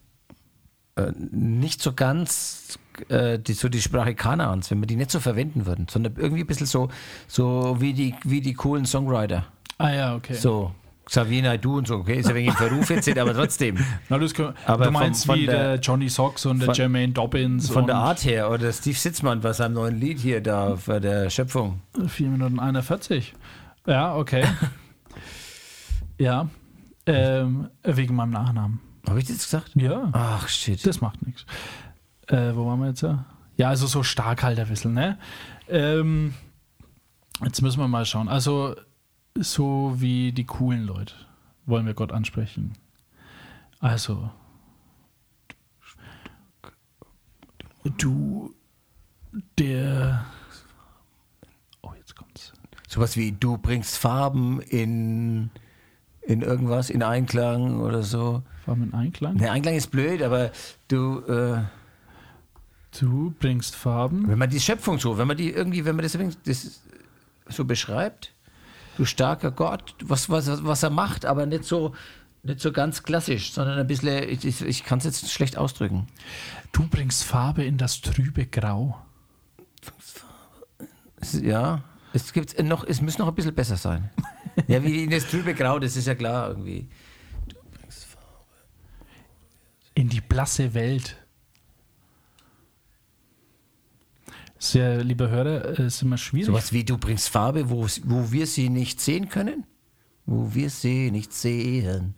[0.96, 5.20] äh, nicht so ganz äh, die, so die Sprache Kanaans, wenn wir die nicht so
[5.20, 6.88] verwenden würden, sondern irgendwie ein bisschen so,
[7.26, 9.44] so wie, die, wie die coolen Songwriter.
[9.78, 10.34] Ah ja, okay.
[10.34, 10.72] So,
[11.04, 13.76] Xavier Naidoo und so, okay, ist ja wegen Verruf jetzt, aber trotzdem.
[14.08, 16.66] Na, das kann, Aber du meinst vom- von wie der- der, Johnny Socks und der
[16.66, 20.40] von- Jermaine Dobbins Von der Art her, oder Steve Sitzmann bei seinem neuen Lied hier
[20.40, 21.80] da, für der Schöpfung.
[22.08, 23.34] 4 Minuten 41.
[23.86, 24.44] Ja, okay.
[26.18, 26.48] ja,
[27.06, 28.80] ähm, wegen meinem Nachnamen.
[29.08, 29.72] Habe ich das gesagt?
[29.74, 30.86] Ja, Ach, shit.
[30.86, 31.46] das macht nichts.
[32.26, 33.00] Äh, wo waren wir jetzt?
[33.02, 33.24] Ja,
[33.56, 35.18] Ja, also so stark halt ein bisschen, ne?
[35.68, 36.34] Ähm,
[37.42, 38.28] jetzt müssen wir mal schauen.
[38.28, 38.74] Also,
[39.38, 41.14] so wie die coolen Leute
[41.64, 42.74] wollen wir Gott ansprechen.
[43.80, 44.30] Also,
[47.98, 48.54] du,
[49.58, 50.24] der.
[51.82, 52.52] Oh, jetzt kommt's.
[52.88, 55.50] Sowas wie, du bringst Farben in,
[56.28, 58.42] in irgendwas, in Einklang oder so.
[58.66, 59.38] War mit Einklang?
[59.38, 60.50] Der Einklang ist blöd, aber
[60.88, 61.62] du, äh,
[62.98, 64.28] Du bringst Farben.
[64.28, 66.82] wenn man die Schöpfung so, wenn man die irgendwie, wenn man das, das
[67.48, 68.32] so beschreibt,
[68.98, 71.94] du starker Gott, was, was, was er macht, aber nicht so,
[72.42, 76.08] nicht so ganz klassisch, sondern ein bisschen, ich, ich, kann es jetzt schlecht ausdrücken.
[76.72, 78.98] Du bringst Farbe in das trübe Grau.
[81.40, 84.10] Ja, es gibt noch, es muss noch ein bisschen besser sein.
[84.66, 86.88] ja, wie in das trübe Grau, das ist ja klar irgendwie.
[89.94, 91.16] In die blasse Welt.
[94.58, 96.46] Sehr, lieber Hörer, es ist immer schwierig.
[96.46, 99.64] Sowas wie, du bringst Farbe, wo, wo wir sie nicht sehen können?
[100.26, 102.14] Wo wir sie nicht sehen.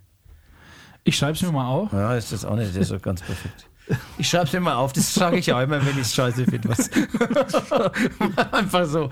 [1.04, 1.92] Ich schreibe es mir mal auf.
[1.92, 3.66] Ja, ist das auch nicht so ganz perfekt.
[4.18, 6.44] Ich schreibe es mir mal auf, das sage ich auch immer, wenn ich es scheiße
[6.44, 6.68] finde.
[8.52, 9.10] Einfach so.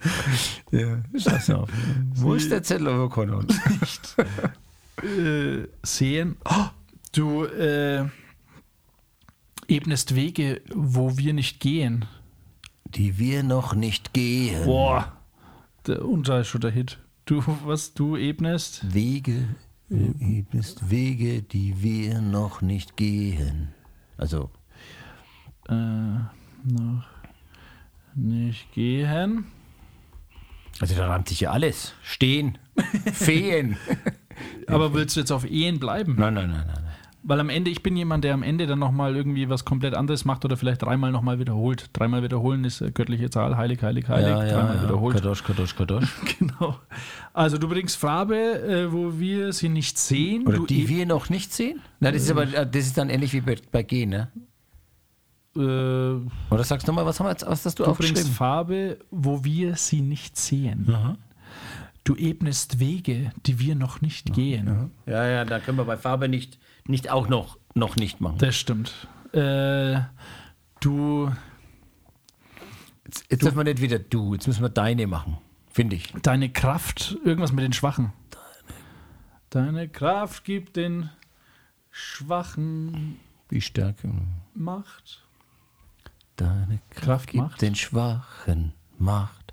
[0.70, 1.70] ja, mir auf.
[2.14, 5.04] Wo ist der Zettel, wo kann er?
[5.04, 6.36] Äh, sehen.
[6.44, 6.66] Oh,
[7.12, 8.06] du äh,
[9.68, 12.04] ebnest Wege, wo wir nicht gehen.
[12.84, 14.64] Die wir noch nicht gehen.
[14.64, 15.16] Boah.
[15.86, 16.98] Der unter schon der Hit.
[17.24, 18.92] Du, was du ebnest?
[18.92, 19.54] Wege,
[19.88, 23.68] du ebnest Wege, die wir noch nicht gehen.
[24.16, 24.50] Also,
[25.68, 25.74] Äh,
[26.64, 27.04] noch
[28.14, 29.46] nicht gehen.
[30.80, 31.94] Also da reimt sich ja alles.
[32.02, 32.58] Stehen,
[33.12, 33.76] Feen.
[34.66, 36.16] Aber willst du jetzt auf Ehen bleiben?
[36.18, 36.84] Nein, nein, nein, nein.
[37.22, 40.24] Weil am Ende, ich bin jemand, der am Ende dann nochmal irgendwie was komplett anderes
[40.24, 41.90] macht oder vielleicht dreimal nochmal wiederholt.
[41.92, 44.28] Dreimal wiederholen ist äh, göttliche Zahl, heilig, heilig, heilig.
[44.30, 44.82] Ja, dreimal ja.
[44.84, 45.16] wiederholt.
[45.16, 46.08] Kadosh, Kadosh, Kadosh.
[46.38, 46.76] Genau.
[47.34, 50.46] Also du bringst Farbe, äh, wo wir sie nicht sehen.
[50.46, 51.82] Oder die eb- wir noch nicht sehen?
[52.00, 54.28] Nein, das ist aber das ist dann ähnlich wie bei, bei G, ne?
[55.56, 58.24] Äh, Oder sagst du mal, was haben wir jetzt, was hast du, du aufgeschrieben?
[58.24, 61.16] Farbe, wo wir sie nicht sehen.
[62.04, 64.90] Du ebnest Wege, die wir noch nicht gehen.
[65.06, 68.38] Ja, ja, da können wir bei Farbe nicht, nicht auch noch, noch nicht machen.
[68.38, 69.08] Das stimmt.
[69.32, 70.00] Äh,
[70.80, 71.30] Du.
[73.04, 75.38] Jetzt, jetzt dürfen wir nicht wieder du, jetzt müssen wir deine machen,
[75.70, 76.12] finde ich.
[76.22, 78.12] Deine Kraft, irgendwas mit den Schwachen.
[79.50, 81.10] Deine Kraft gibt den
[81.90, 84.10] Schwachen Wie Stärke.
[84.54, 85.24] Macht.
[86.40, 87.60] Deine Kraft, Kraft gibt macht.
[87.60, 89.52] den Schwachen Macht.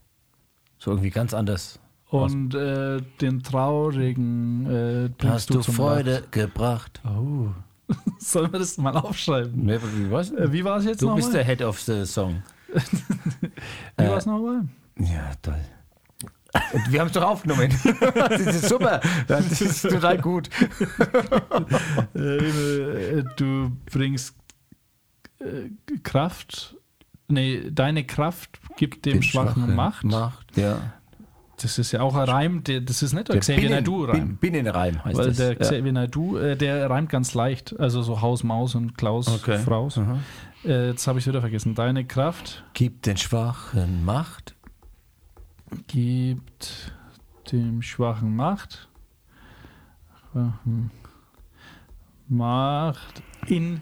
[0.79, 1.79] So irgendwie ganz anders.
[2.09, 7.01] Und äh, den Traurigen äh, Hast du zum Freude gebracht.
[7.03, 7.53] Lachen.
[7.89, 7.93] Oh.
[8.19, 9.65] Sollen wir das mal aufschreiben?
[9.65, 10.31] Ne, wie war's?
[10.31, 11.57] Äh, wie war es jetzt Du bist der nochmal?
[11.57, 12.41] Head of the Song.
[13.97, 14.67] Wie war es nochmal?
[14.99, 15.59] Ja, toll.
[16.73, 17.73] Und wir haben es doch aufgenommen.
[18.15, 18.99] das ist super.
[19.27, 20.49] Das ist total gut.
[22.13, 24.35] Äh, du bringst
[25.39, 25.69] äh,
[26.03, 26.76] Kraft.
[27.27, 30.03] Nee, deine Kraft gibt dem Den Schwachen, Macht.
[30.05, 30.79] Macht, ja.
[31.59, 33.81] Das ist ja auch ein Reim, der, das ist nicht der Der Xavier.
[34.11, 35.37] Bin- Binnenreim heißt Weil das.
[35.37, 35.55] der ja.
[35.55, 37.77] Xavier Naidoo, äh, der reimt ganz leicht.
[37.79, 39.57] Also so Haus, Maus und Klaus, Okay.
[39.57, 39.99] Fraus.
[40.63, 41.73] Äh, jetzt habe ich wieder vergessen.
[41.73, 44.55] Deine Kraft Gibt den Schwachen Macht.
[45.87, 46.93] gibt
[47.51, 48.87] dem Schwachen Macht.
[50.31, 50.91] Schwachen
[52.29, 53.81] Macht in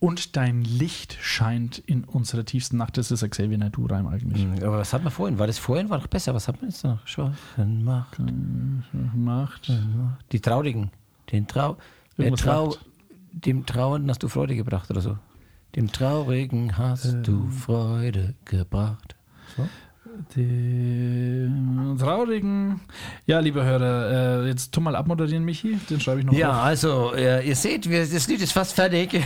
[0.00, 2.96] und dein Licht scheint in unserer tiefsten Nacht.
[2.98, 4.42] Das ist ein Xavier Naidoo-Reim eigentlich.
[4.42, 5.38] Hm, Aber was hat man vorhin?
[5.38, 5.90] War das vorhin?
[5.90, 6.34] War doch besser.
[6.34, 7.04] Was hat man jetzt noch?
[7.06, 8.18] Schwachen Macht.
[9.14, 9.72] Macht.
[10.32, 10.90] Die Traurigen.
[11.32, 11.76] Den Trau.
[12.36, 12.74] Trau
[13.32, 15.18] dem Trauernden hast du Freude gebracht oder so.
[15.76, 17.22] Dem Traurigen hast Ähm.
[17.22, 19.16] du Freude gebracht.
[20.36, 22.80] Den traurigen.
[23.26, 25.76] Ja, liebe Hörer, äh, jetzt tu mal abmoderieren, Michi.
[25.90, 26.64] Den schreibe ich noch Ja, auf.
[26.64, 29.12] also, äh, ihr seht, wir, das Lied ist fast fertig.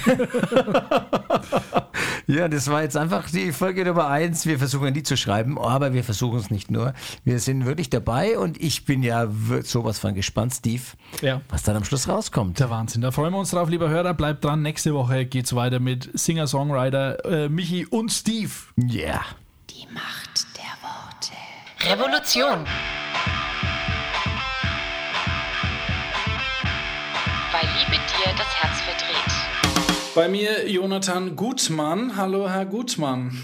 [2.26, 4.46] ja, das war jetzt einfach die Folge Nummer eins.
[4.46, 6.94] Wir versuchen ein Lied zu schreiben, aber wir versuchen es nicht nur.
[7.24, 9.28] Wir sind wirklich dabei und ich bin ja
[9.62, 10.82] sowas von gespannt, Steve,
[11.20, 11.40] Ja.
[11.48, 12.58] was dann am Schluss rauskommt.
[12.60, 13.02] Der Wahnsinn.
[13.02, 14.14] Da freuen wir uns drauf, lieber Hörer.
[14.14, 14.62] Bleibt dran.
[14.62, 18.50] Nächste Woche geht's weiter mit Singer-Songwriter äh, Michi und Steve.
[18.76, 19.20] Ja.
[19.70, 20.46] Die Macht.
[21.84, 22.64] Revolution.
[27.50, 30.14] Weil Liebe dir das Herz verdreht.
[30.14, 32.16] Bei mir Jonathan Gutmann.
[32.16, 33.36] Hallo, Herr Gutmann.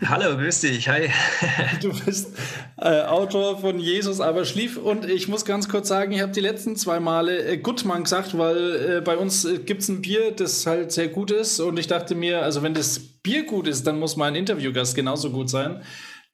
[0.06, 0.86] Hallo, grüß dich.
[0.90, 1.08] Hi.
[1.80, 2.36] Du bist
[2.76, 6.40] äh, Autor von Jesus aber schlief und ich muss ganz kurz sagen, ich habe die
[6.40, 10.32] letzten zwei Male äh, Gutmann gesagt, weil äh, bei uns äh, gibt es ein Bier,
[10.32, 13.86] das halt sehr gut ist und ich dachte mir, also wenn das Bier gut ist,
[13.86, 15.82] dann muss mein Interviewgast genauso gut sein.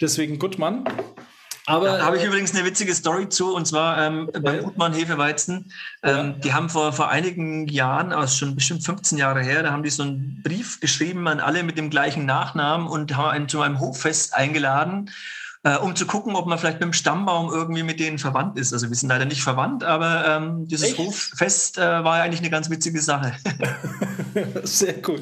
[0.00, 0.84] Deswegen Gutmann.
[1.66, 5.72] Aber Da habe ich übrigens eine witzige Story zu, und zwar ähm, beim Gutmann Hefeweizen.
[6.02, 9.84] Ähm, Die haben vor, vor einigen Jahren, aber schon bestimmt 15 Jahre her, da haben
[9.84, 13.60] die so einen Brief geschrieben an alle mit dem gleichen Nachnamen und haben einen zu
[13.60, 15.10] einem Hoffest eingeladen,
[15.64, 18.72] äh, um zu gucken, ob man vielleicht mit dem Stammbaum irgendwie mit denen verwandt ist.
[18.72, 20.98] Also wir sind leider nicht verwandt, aber ähm, dieses Echt?
[20.98, 23.32] Hoffest äh, war ja eigentlich eine ganz witzige Sache.
[24.62, 25.20] Sehr cool,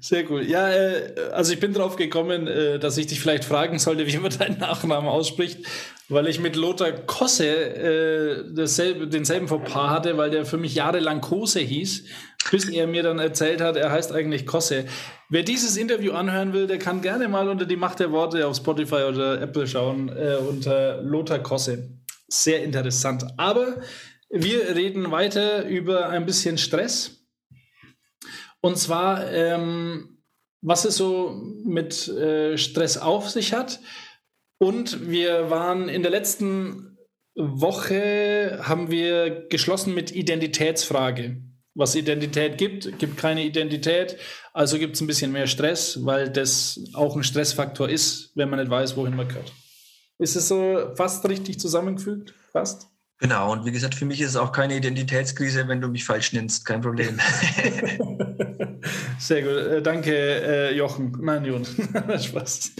[0.00, 0.42] sehr cool.
[0.42, 4.18] Ja, äh, also ich bin drauf gekommen, äh, dass ich dich vielleicht fragen sollte, wie
[4.18, 5.64] man deinen Nachnamen ausspricht,
[6.08, 11.20] weil ich mit Lothar Kosse äh, dasselbe, denselben Fauxpas hatte, weil der für mich jahrelang
[11.20, 12.04] Kose hieß,
[12.50, 14.86] bis er mir dann erzählt hat, er heißt eigentlich Kosse.
[15.28, 18.56] Wer dieses Interview anhören will, der kann gerne mal unter die Macht der Worte auf
[18.56, 21.90] Spotify oder Apple schauen, äh, unter Lothar Kosse.
[22.28, 23.26] Sehr interessant.
[23.36, 23.80] Aber
[24.30, 27.26] wir reden weiter über ein bisschen Stress.
[28.60, 30.18] Und zwar, ähm,
[30.60, 33.80] was es so mit äh, Stress auf sich hat.
[34.58, 36.98] Und wir waren in der letzten
[37.36, 41.40] Woche, haben wir geschlossen mit Identitätsfrage.
[41.78, 44.16] Was Identität gibt, gibt keine Identität.
[44.52, 48.58] Also gibt es ein bisschen mehr Stress, weil das auch ein Stressfaktor ist, wenn man
[48.58, 49.52] nicht weiß, wohin man gehört.
[50.18, 52.34] Ist es so fast richtig zusammengefügt?
[52.50, 52.88] Fast?
[53.20, 56.32] Genau, und wie gesagt, für mich ist es auch keine Identitätskrise, wenn du mich falsch
[56.32, 57.20] nennst, kein Problem.
[59.20, 59.52] Sehr gut.
[59.52, 61.16] Äh, danke, äh, Jochen.
[61.20, 61.64] Nein, Jon.
[62.20, 62.72] Spaß.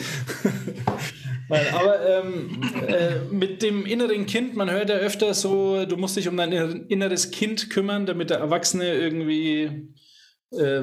[1.48, 6.16] Nein, aber ähm, äh, mit dem inneren Kind, man hört ja öfter so, du musst
[6.16, 9.88] dich um dein inner- inneres Kind kümmern, damit der Erwachsene irgendwie,
[10.52, 10.82] äh,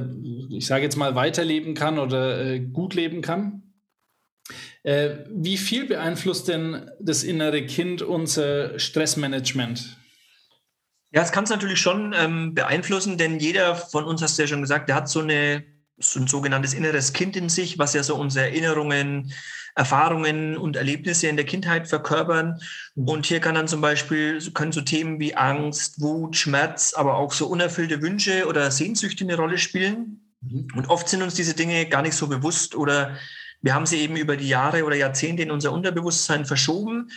[0.49, 3.62] ich sage jetzt mal, weiterleben kann oder äh, gut leben kann.
[4.84, 9.97] Äh, wie viel beeinflusst denn das innere Kind unser Stressmanagement?
[11.12, 14.47] Ja, es kann es natürlich schon ähm, beeinflussen, denn jeder von uns, hast du ja
[14.47, 15.63] schon gesagt, der hat so, eine,
[15.97, 19.31] so ein sogenanntes inneres Kind in sich, was ja so unsere Erinnerungen,
[19.76, 22.60] Erfahrungen und Erlebnisse in der Kindheit verkörpern.
[22.96, 27.34] Und hier kann dann zum Beispiel, können so Themen wie Angst, Wut, Schmerz, aber auch
[27.34, 30.34] so unerfüllte Wünsche oder Sehnsüchte eine Rolle spielen.
[30.76, 33.17] Und oft sind uns diese Dinge gar nicht so bewusst oder
[33.62, 37.10] wir haben sie eben über die Jahre oder Jahrzehnte in unser Unterbewusstsein verschoben.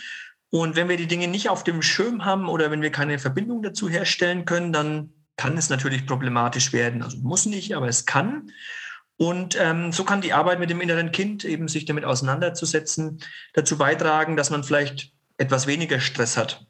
[0.49, 3.61] Und wenn wir die Dinge nicht auf dem Schirm haben oder wenn wir keine Verbindung
[3.61, 7.03] dazu herstellen können, dann kann es natürlich problematisch werden.
[7.03, 8.51] Also muss nicht, aber es kann.
[9.19, 13.19] Und ähm, so kann die Arbeit mit dem inneren Kind eben sich damit auseinanderzusetzen,
[13.53, 16.65] dazu beitragen, dass man vielleicht etwas weniger Stress hat.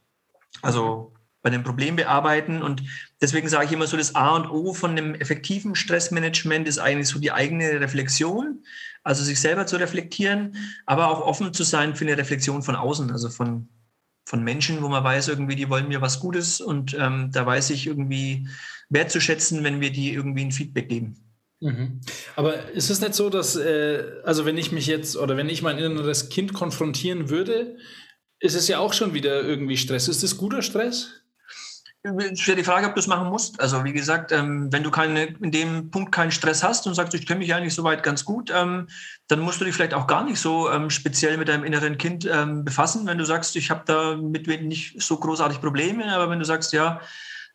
[0.64, 2.64] Also bei dem Problem bearbeiten.
[2.64, 2.82] Und
[3.22, 7.10] deswegen sage ich immer so, das A und O von einem effektiven Stressmanagement ist eigentlich
[7.10, 8.64] so die eigene Reflexion,
[9.04, 10.56] also sich selber zu reflektieren,
[10.88, 13.70] aber auch offen zu sein für eine Reflexion von außen, also von,
[14.26, 17.70] von Menschen, wo man weiß, irgendwie, die wollen mir was Gutes und ähm, da weiß
[17.70, 18.50] ich irgendwie
[18.89, 21.29] wertzuschätzen, wenn wir die irgendwie ein Feedback geben.
[21.62, 21.99] Mhm.
[22.36, 25.62] Aber ist es nicht so, dass, äh, also wenn ich mich jetzt oder wenn ich
[25.62, 27.78] mein inneres Kind konfrontieren würde,
[28.39, 30.07] ist es ja auch schon wieder irgendwie Stress.
[30.07, 31.20] Ist das guter Stress?
[32.01, 33.60] Es wäre die Frage, ob du es machen musst.
[33.60, 37.14] Also wie gesagt, ähm, wenn du keine, in dem Punkt keinen Stress hast und sagst,
[37.14, 38.88] ich kenne mich eigentlich soweit ganz gut, ähm,
[39.28, 42.26] dann musst du dich vielleicht auch gar nicht so ähm, speziell mit deinem inneren Kind
[42.32, 43.05] ähm, befassen.
[43.05, 46.72] Wenn du sagst, ich habe da mit nicht so großartig Probleme, aber wenn du sagst,
[46.72, 47.01] ja,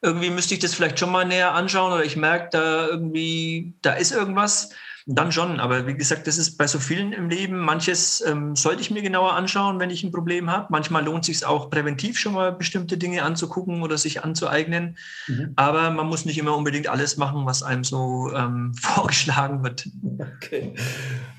[0.04, 3.94] irgendwie müsste ich das vielleicht schon mal näher anschauen oder ich merke da irgendwie, da
[3.94, 4.70] ist irgendwas,
[5.06, 5.60] dann schon.
[5.60, 7.58] Aber wie gesagt, das ist bei so vielen im Leben.
[7.58, 10.66] Manches ähm, sollte ich mir genauer anschauen, wenn ich ein Problem habe.
[10.70, 14.96] Manchmal lohnt es sich auch präventiv schon mal bestimmte Dinge anzugucken oder sich anzueignen.
[15.26, 15.52] Mhm.
[15.56, 19.88] Aber man muss nicht immer unbedingt alles machen, was einem so ähm, vorgeschlagen wird.
[20.36, 20.74] Okay.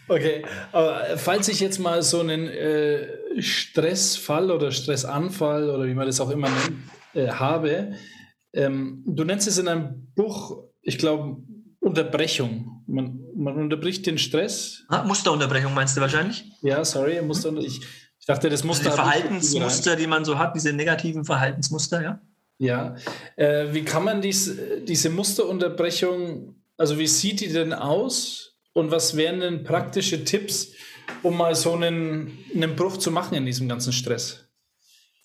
[0.08, 6.06] Okay, aber falls ich jetzt mal so einen äh, Stressfall oder Stressanfall oder wie man
[6.06, 6.78] das auch immer nennt,
[7.16, 7.94] äh, habe,
[8.56, 11.38] ähm, du nennst es in einem Buch, ich glaube,
[11.80, 12.84] Unterbrechung.
[12.88, 14.84] Man, man unterbricht den Stress.
[14.88, 16.46] Ah, Musterunterbrechung meinst du wahrscheinlich?
[16.62, 17.56] Ja, sorry, Muster.
[17.58, 17.82] Ich,
[18.20, 18.92] ich dachte, das Muster.
[18.92, 22.22] Also die Verhaltensmuster, die man so hat, diese negativen Verhaltensmuster, ja?
[22.58, 22.96] Ja.
[23.36, 24.56] Äh, wie kann man dies,
[24.88, 30.72] diese Musterunterbrechung, also wie sieht die denn aus und was wären denn praktische Tipps,
[31.22, 34.45] um mal so einen, einen Bruch zu machen in diesem ganzen Stress?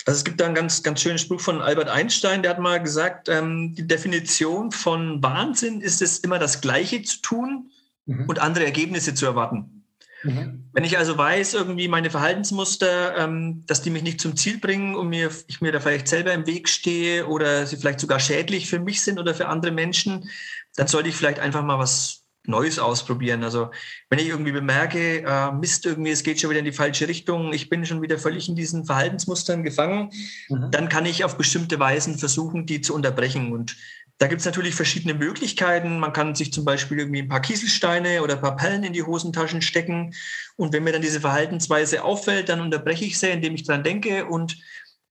[0.06, 2.82] Also es gibt da einen ganz, ganz schönen Spruch von Albert Einstein, der hat mal
[2.82, 7.70] gesagt, ähm, die Definition von Wahnsinn ist es, immer das Gleiche zu tun
[8.06, 8.26] mhm.
[8.28, 9.84] und andere Ergebnisse zu erwarten.
[10.22, 10.68] Mhm.
[10.72, 14.94] Wenn ich also weiß, irgendwie meine Verhaltensmuster, ähm, dass die mich nicht zum Ziel bringen
[14.94, 18.68] und mir, ich mir da vielleicht selber im Weg stehe oder sie vielleicht sogar schädlich
[18.68, 20.28] für mich sind oder für andere Menschen,
[20.76, 22.19] dann sollte ich vielleicht einfach mal was
[22.50, 23.42] Neues ausprobieren.
[23.44, 23.70] Also
[24.08, 27.52] wenn ich irgendwie bemerke, äh, Mist, irgendwie, es geht schon wieder in die falsche Richtung,
[27.52, 30.10] ich bin schon wieder völlig in diesen Verhaltensmustern gefangen,
[30.48, 30.70] mhm.
[30.70, 33.52] dann kann ich auf bestimmte Weisen versuchen, die zu unterbrechen.
[33.52, 33.76] Und
[34.20, 35.98] da gibt es natürlich verschiedene Möglichkeiten.
[35.98, 39.02] Man kann sich zum Beispiel irgendwie ein paar Kieselsteine oder ein paar Perlen in die
[39.02, 40.14] Hosentaschen stecken.
[40.56, 44.26] Und wenn mir dann diese Verhaltensweise auffällt, dann unterbreche ich sie, indem ich dran denke
[44.26, 44.58] und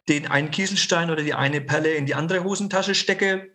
[0.10, 3.50] den einen Kieselstein oder die eine Perle in die andere Hosentasche stecke.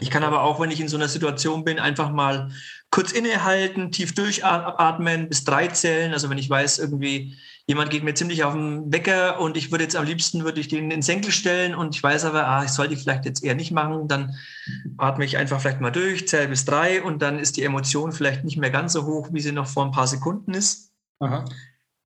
[0.00, 2.50] Ich kann aber auch, wenn ich in so einer Situation bin, einfach mal
[2.90, 6.12] kurz innehalten, tief durchatmen, bis drei zählen.
[6.12, 7.36] Also wenn ich weiß, irgendwie
[7.66, 10.68] jemand geht mir ziemlich auf den Wecker und ich würde jetzt am liebsten, würde ich
[10.68, 13.54] den in den Senkel stellen und ich weiß aber, ah, ich sollte vielleicht jetzt eher
[13.54, 14.34] nicht machen, dann
[14.96, 18.44] atme ich einfach vielleicht mal durch, zähle bis drei und dann ist die Emotion vielleicht
[18.44, 20.92] nicht mehr ganz so hoch, wie sie noch vor ein paar Sekunden ist.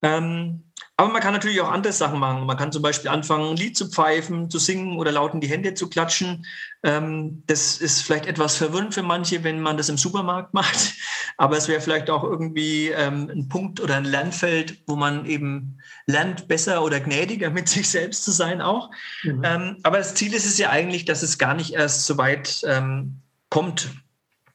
[0.02, 2.46] Ähm, aber man kann natürlich auch andere Sachen machen.
[2.46, 5.48] Man kann zum Beispiel anfangen, ein Lied zu pfeifen, zu singen oder laut in die
[5.48, 6.44] Hände zu klatschen.
[6.82, 10.94] Ähm, das ist vielleicht etwas verwirrend für manche, wenn man das im Supermarkt macht.
[11.38, 15.78] Aber es wäre vielleicht auch irgendwie ähm, ein Punkt oder ein Lernfeld, wo man eben
[16.06, 18.90] lernt, besser oder gnädiger mit sich selbst zu sein auch.
[19.22, 19.42] Mhm.
[19.44, 22.64] Ähm, aber das Ziel ist es ja eigentlich, dass es gar nicht erst so weit
[23.48, 23.90] kommt.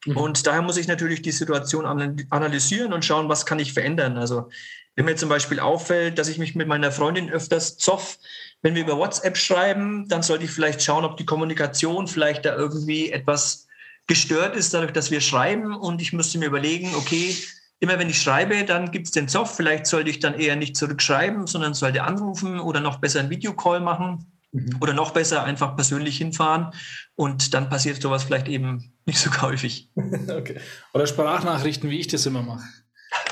[0.06, 0.18] Mhm.
[0.18, 1.86] Und daher muss ich natürlich die Situation
[2.30, 4.18] analysieren und schauen, was kann ich verändern.
[4.18, 4.50] Also
[4.98, 8.18] wenn mir zum Beispiel auffällt, dass ich mich mit meiner Freundin öfters zoff,
[8.64, 12.56] wenn wir über WhatsApp schreiben, dann sollte ich vielleicht schauen, ob die Kommunikation vielleicht da
[12.56, 13.68] irgendwie etwas
[14.08, 15.76] gestört ist, dadurch, dass wir schreiben.
[15.76, 17.38] Und ich müsste mir überlegen, okay,
[17.80, 19.56] immer wenn ich schreibe, dann gibt es den Zoff.
[19.56, 23.80] Vielleicht sollte ich dann eher nicht zurückschreiben, sondern sollte anrufen oder noch besser einen Videocall
[23.80, 24.32] machen.
[24.52, 24.78] Mhm.
[24.82, 26.72] Oder noch besser einfach persönlich hinfahren
[27.16, 29.92] und dann passiert sowas vielleicht eben nicht so häufig.
[29.96, 30.60] okay.
[30.94, 32.64] Oder Sprachnachrichten, wie ich das immer mache.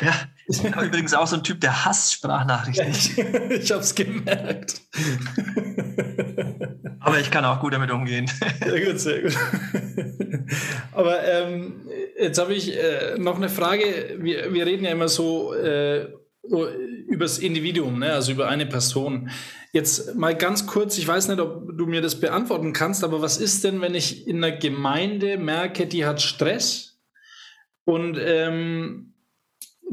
[0.01, 0.13] Ja,
[0.47, 2.87] ich bin übrigens auch so ein Typ, der hasst Sprachnachrichten.
[3.51, 4.81] ich habe es gemerkt.
[6.99, 8.29] Aber ich kann auch gut damit umgehen.
[8.63, 9.37] Sehr gut, sehr gut.
[10.91, 11.87] Aber ähm,
[12.19, 14.17] jetzt habe ich äh, noch eine Frage.
[14.19, 16.07] Wir, wir reden ja immer so äh,
[16.47, 18.13] über das Individuum, ne?
[18.13, 19.29] also über eine Person.
[19.71, 23.37] Jetzt mal ganz kurz, ich weiß nicht, ob du mir das beantworten kannst, aber was
[23.37, 27.01] ist denn, wenn ich in einer Gemeinde merke, die hat Stress
[27.83, 29.14] und ähm,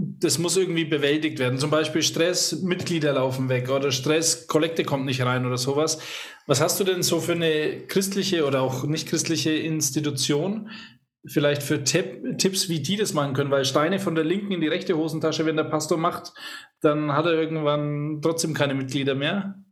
[0.04, 1.58] das muss irgendwie bewältigt werden.
[1.58, 6.00] Zum Beispiel Stress, Mitglieder laufen weg oder Stress, Kollekte kommt nicht rein oder sowas.
[6.46, 10.70] Was hast du denn so für eine christliche oder auch nicht christliche Institution?
[11.24, 14.60] Vielleicht für Tipp, Tipps, wie die das machen können, weil Steine von der linken in
[14.60, 16.32] die rechte Hosentasche, wenn der Pastor macht,
[16.80, 19.62] dann hat er irgendwann trotzdem keine Mitglieder mehr.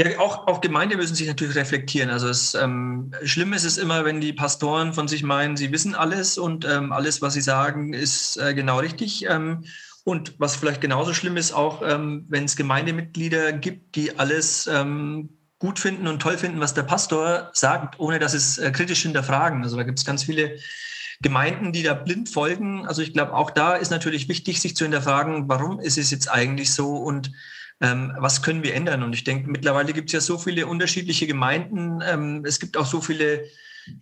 [0.00, 2.08] Ja, auch, auch Gemeinde müssen sich natürlich reflektieren.
[2.08, 5.96] Also es, ähm, schlimm ist es immer, wenn die Pastoren von sich meinen, sie wissen
[5.96, 9.24] alles und ähm, alles, was sie sagen, ist äh, genau richtig.
[9.28, 9.64] Ähm,
[10.04, 15.30] und was vielleicht genauso schlimm ist, auch ähm, wenn es Gemeindemitglieder gibt, die alles ähm,
[15.58, 19.64] gut finden und toll finden, was der Pastor sagt, ohne dass es äh, kritisch hinterfragen.
[19.64, 20.58] Also da gibt es ganz viele
[21.20, 22.86] Gemeinden, die da blind folgen.
[22.86, 26.30] Also ich glaube, auch da ist natürlich wichtig, sich zu hinterfragen, warum ist es jetzt
[26.30, 27.32] eigentlich so und
[27.80, 29.02] ähm, was können wir ändern?
[29.02, 32.00] Und ich denke, mittlerweile gibt es ja so viele unterschiedliche Gemeinden.
[32.04, 33.44] Ähm, es gibt auch so viele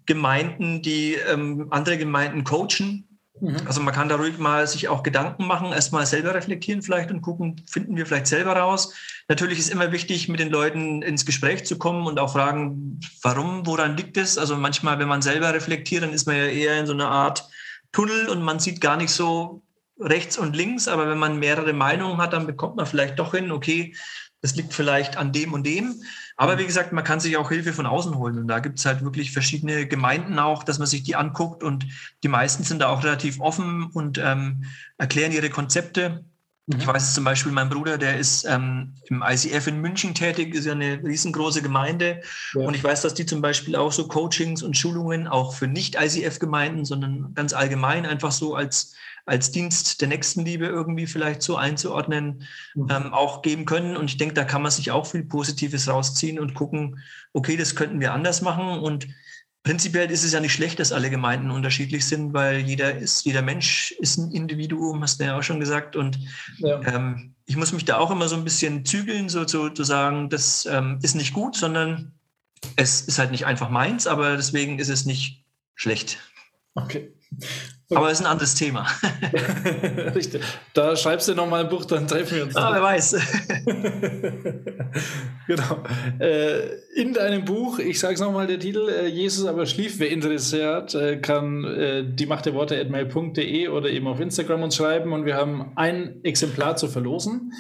[0.07, 3.07] Gemeinden, die ähm, andere Gemeinden coachen.
[3.41, 3.57] Mhm.
[3.67, 7.21] Also man kann da ruhig mal sich auch Gedanken machen, erstmal selber reflektieren vielleicht und
[7.21, 8.95] gucken, finden wir vielleicht selber raus.
[9.29, 13.67] Natürlich ist immer wichtig, mit den Leuten ins Gespräch zu kommen und auch fragen, warum,
[13.67, 14.39] woran liegt es?
[14.39, 17.47] Also manchmal, wenn man selber reflektiert, dann ist man ja eher in so einer Art
[17.93, 19.63] Tunnel und man sieht gar nicht so,
[19.99, 23.51] rechts und links, aber wenn man mehrere Meinungen hat, dann bekommt man vielleicht doch hin,
[23.51, 23.95] okay,
[24.43, 26.03] das liegt vielleicht an dem und dem.
[26.37, 28.39] Aber wie gesagt, man kann sich auch Hilfe von außen holen.
[28.39, 31.63] Und da gibt es halt wirklich verschiedene Gemeinden auch, dass man sich die anguckt.
[31.63, 31.87] Und
[32.23, 34.65] die meisten sind da auch relativ offen und ähm,
[34.99, 36.25] erklären ihre Konzepte.
[36.67, 36.79] Mhm.
[36.79, 40.67] Ich weiß zum Beispiel, mein Bruder, der ist ähm, im ICF in München tätig, ist
[40.67, 42.21] ja eine riesengroße Gemeinde.
[42.55, 42.67] Ja.
[42.67, 46.85] Und ich weiß, dass die zum Beispiel auch so Coachings und Schulungen auch für Nicht-ICF-Gemeinden,
[46.85, 48.95] sondern ganz allgemein einfach so als
[49.27, 52.87] als Dienst der Nächstenliebe irgendwie vielleicht so einzuordnen, mhm.
[52.91, 53.97] ähm, auch geben können.
[53.97, 57.01] Und ich denke, da kann man sich auch viel Positives rausziehen und gucken,
[57.33, 58.79] okay, das könnten wir anders machen.
[58.79, 59.09] Und
[59.65, 63.43] prinzipiell ist es ja nicht schlecht, dass alle Gemeinden unterschiedlich sind, weil jeder ist, jeder
[63.43, 65.97] Mensch ist ein Individuum, hast du ja auch schon gesagt.
[65.97, 66.21] Und
[66.59, 66.81] ja.
[66.83, 70.31] ähm, ich muss mich da auch immer so ein bisschen zügeln, so zu, zu sagen,
[70.31, 72.13] das ähm, ist nicht gut, sondern
[72.77, 76.19] es ist halt nicht einfach meins, aber deswegen ist es nicht schlecht.
[76.75, 77.13] Okay.
[77.95, 78.87] Aber es ist ein anderes Thema.
[80.15, 80.43] Richtig.
[80.75, 82.57] Da schreibst du nochmal ein Buch, dann treffen wir uns.
[82.57, 83.17] Ah, wer weiß.
[85.47, 85.85] genau.
[86.19, 90.11] Äh, in deinem Buch, ich sage es nochmal, der Titel, äh, Jesus aber schlief, wer
[90.11, 95.13] interessiert, äh, kann die Macht der Worte at mail.de oder eben auf Instagram uns schreiben
[95.13, 97.53] und wir haben ein Exemplar zu verlosen.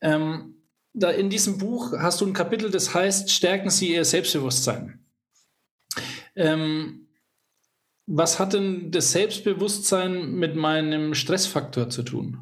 [0.00, 0.52] Ähm,
[0.94, 5.00] da in diesem Buch hast du ein Kapitel, das heißt, stärken Sie Ihr Selbstbewusstsein.
[6.36, 7.01] Ähm,
[8.06, 12.38] was hat denn das Selbstbewusstsein mit meinem Stressfaktor zu tun?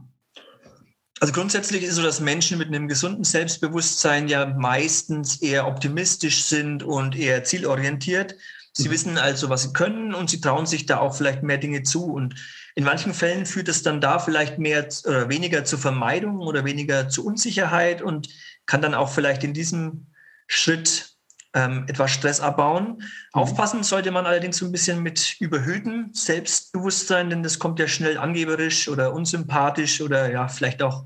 [1.21, 6.45] Also grundsätzlich ist es so, dass Menschen mit einem gesunden Selbstbewusstsein ja meistens eher optimistisch
[6.45, 8.37] sind und eher zielorientiert.
[8.73, 8.93] Sie mhm.
[8.93, 12.07] wissen also, was sie können und sie trauen sich da auch vielleicht mehr Dinge zu.
[12.07, 12.37] Und
[12.75, 17.11] in manchen Fällen führt es dann da vielleicht mehr oder weniger zur Vermeidung oder weniger
[17.11, 18.31] zu Unsicherheit und
[18.65, 20.07] kann dann auch vielleicht in diesem
[20.47, 21.10] Schritt
[21.55, 22.99] ähm, etwas Stress abbauen.
[22.99, 23.05] Mhm.
[23.33, 28.19] Aufpassen sollte man allerdings so ein bisschen mit überhöhtem Selbstbewusstsein, denn das kommt ja schnell
[28.19, 31.05] angeberisch oder unsympathisch oder ja, vielleicht auch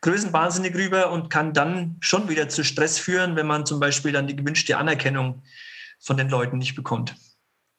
[0.00, 4.26] größenwahnsinnig rüber und kann dann schon wieder zu Stress führen, wenn man zum Beispiel dann
[4.26, 5.42] die gewünschte Anerkennung
[5.98, 7.14] von den Leuten nicht bekommt.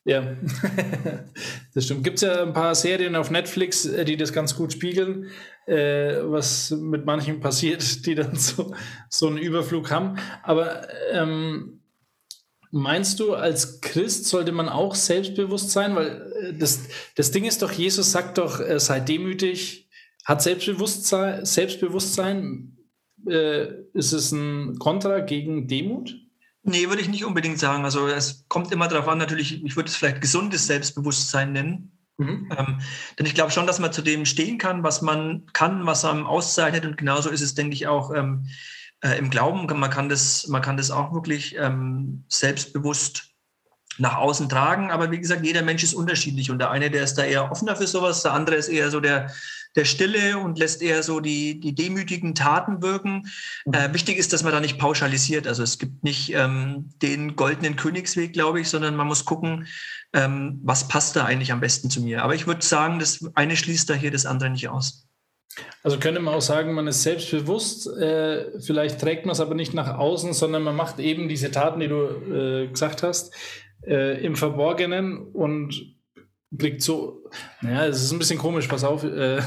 [0.05, 0.22] Ja,
[1.74, 2.03] das stimmt.
[2.03, 5.32] Gibt es ja ein paar Serien auf Netflix, äh, die das ganz gut spiegeln,
[5.66, 8.76] äh, was mit manchen passiert, die dann so,
[9.09, 10.18] so einen Überflug haben.
[10.43, 11.82] Aber ähm,
[12.78, 15.95] Meinst du, als Christ sollte man auch selbstbewusst sein?
[15.95, 16.82] Weil äh, das,
[17.15, 19.89] das Ding ist doch, Jesus sagt doch, äh, sei demütig,
[20.26, 21.45] hat Selbstbewusstsein.
[21.45, 22.78] Selbstbewusstsein
[23.30, 26.17] äh, ist es ein Kontra gegen Demut?
[26.63, 27.86] Nee, würde ich nicht unbedingt sagen.
[27.86, 31.97] Also es kommt immer darauf an, natürlich, ich würde es vielleicht gesundes Selbstbewusstsein nennen.
[32.17, 32.49] Mhm.
[32.57, 32.82] Ähm,
[33.17, 36.26] denn ich glaube schon, dass man zu dem stehen kann, was man kann, was einem
[36.26, 36.86] auszeichnet.
[36.86, 38.47] Und genauso ist es, denke ich, auch ähm,
[39.05, 43.35] äh, im Glauben, man kann das, man kann das auch wirklich ähm, selbstbewusst
[43.97, 44.89] nach außen tragen.
[44.91, 47.75] Aber wie gesagt, jeder Mensch ist unterschiedlich und der eine, der ist da eher offener
[47.75, 49.31] für sowas, der andere ist eher so der,
[49.75, 53.29] der Stille und lässt eher so die, die demütigen Taten wirken.
[53.65, 53.73] Mhm.
[53.73, 55.47] Äh, wichtig ist, dass man da nicht pauschalisiert.
[55.47, 59.67] Also es gibt nicht ähm, den goldenen Königsweg, glaube ich, sondern man muss gucken,
[60.13, 62.23] ähm, was passt da eigentlich am besten zu mir.
[62.23, 65.04] Aber ich würde sagen, das eine schließt da hier das andere nicht aus.
[65.83, 69.73] Also könnte man auch sagen, man ist selbstbewusst, äh, vielleicht trägt man es aber nicht
[69.73, 73.33] nach außen, sondern man macht eben diese Taten, die du äh, gesagt hast,
[73.85, 75.95] äh, im Verborgenen und
[76.51, 77.23] blickt so,
[77.61, 79.41] naja, es ist ein bisschen komisch, pass auf, äh,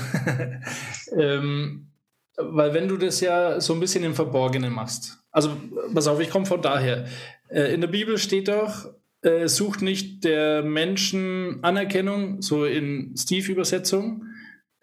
[1.17, 1.91] ähm,
[2.37, 5.51] weil wenn du das ja so ein bisschen im Verborgenen machst, also
[5.93, 7.07] pass auf, ich komme von daher,
[7.49, 8.89] äh, in der Bibel steht doch,
[9.23, 14.28] äh, sucht nicht der Menschen Anerkennung, so in Steve-Übersetzung,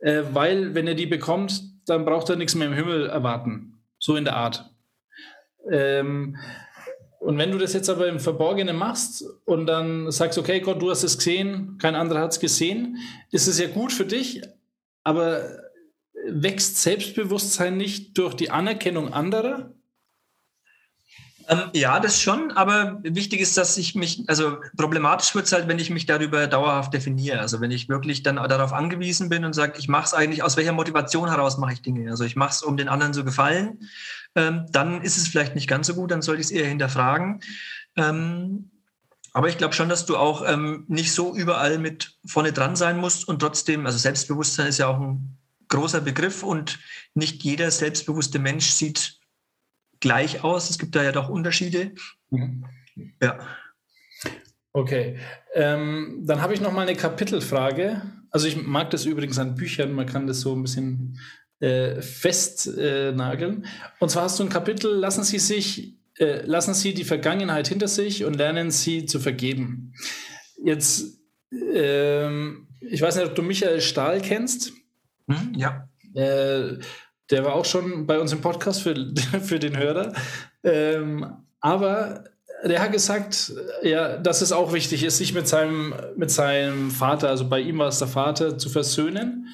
[0.05, 3.81] äh, weil wenn er die bekommt, dann braucht er nichts mehr im Himmel erwarten.
[3.97, 4.69] So in der Art.
[5.69, 6.37] Ähm,
[7.19, 10.91] und wenn du das jetzt aber im Verborgenen machst und dann sagst, okay, Gott, du
[10.91, 12.97] hast es gesehen, kein anderer hat es gesehen,
[13.31, 14.43] ist es ja gut für dich,
[15.03, 15.41] aber
[16.27, 19.73] wächst Selbstbewusstsein nicht durch die Anerkennung anderer?
[21.47, 25.67] Ähm, ja, das schon, aber wichtig ist, dass ich mich, also problematisch wird es halt,
[25.67, 27.39] wenn ich mich darüber dauerhaft definiere.
[27.39, 30.57] Also wenn ich wirklich dann darauf angewiesen bin und sage, ich mache es eigentlich, aus
[30.57, 32.09] welcher Motivation heraus mache ich Dinge.
[32.09, 33.87] Also ich mache es, um den anderen zu gefallen,
[34.35, 37.41] ähm, dann ist es vielleicht nicht ganz so gut, dann sollte ich es eher hinterfragen.
[37.95, 38.71] Ähm,
[39.33, 42.97] aber ich glaube schon, dass du auch ähm, nicht so überall mit vorne dran sein
[42.97, 45.37] musst und trotzdem, also Selbstbewusstsein ist ja auch ein
[45.67, 46.79] großer Begriff und
[47.13, 49.19] nicht jeder selbstbewusste Mensch sieht
[49.99, 50.69] gleich aus.
[50.69, 51.91] Es gibt da ja doch Unterschiede.
[52.29, 52.65] Mhm.
[53.21, 53.39] Ja.
[54.71, 55.17] Okay,
[55.53, 58.01] ähm, dann habe ich noch mal eine Kapitelfrage.
[58.29, 61.17] Also ich mag das übrigens an Büchern, man kann das so ein bisschen
[61.61, 63.63] äh, festnageln.
[63.63, 63.67] Äh,
[63.99, 67.87] und zwar hast du ein Kapitel, lassen Sie sich, äh, lassen Sie die Vergangenheit hinter
[67.87, 69.93] sich und lernen Sie zu vergeben.
[70.61, 71.21] Jetzt,
[71.73, 74.73] ähm, ich weiß nicht, ob du Michael Stahl kennst.
[75.29, 75.87] Hm, ja.
[77.31, 78.95] Der war auch schon bei uns im Podcast für,
[79.43, 80.13] für den Hörer.
[80.63, 81.25] Ähm,
[81.59, 82.25] aber
[82.63, 83.53] der hat gesagt,
[83.83, 87.77] ja, dass es auch wichtig ist, sich mit seinem, mit seinem Vater, also bei ihm
[87.79, 89.47] war es der Vater, zu versöhnen.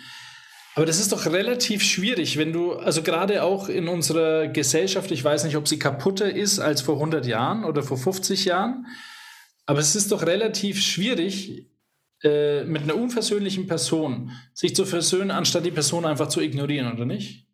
[0.75, 5.23] Aber das ist doch relativ schwierig, wenn du, also gerade auch in unserer Gesellschaft, ich
[5.23, 8.87] weiß nicht, ob sie kaputter ist als vor 100 Jahren oder vor 50 Jahren,
[9.65, 11.67] aber es ist doch relativ schwierig,
[12.23, 17.05] äh, mit einer unversöhnlichen Person sich zu versöhnen, anstatt die Person einfach zu ignorieren, oder
[17.05, 17.47] nicht?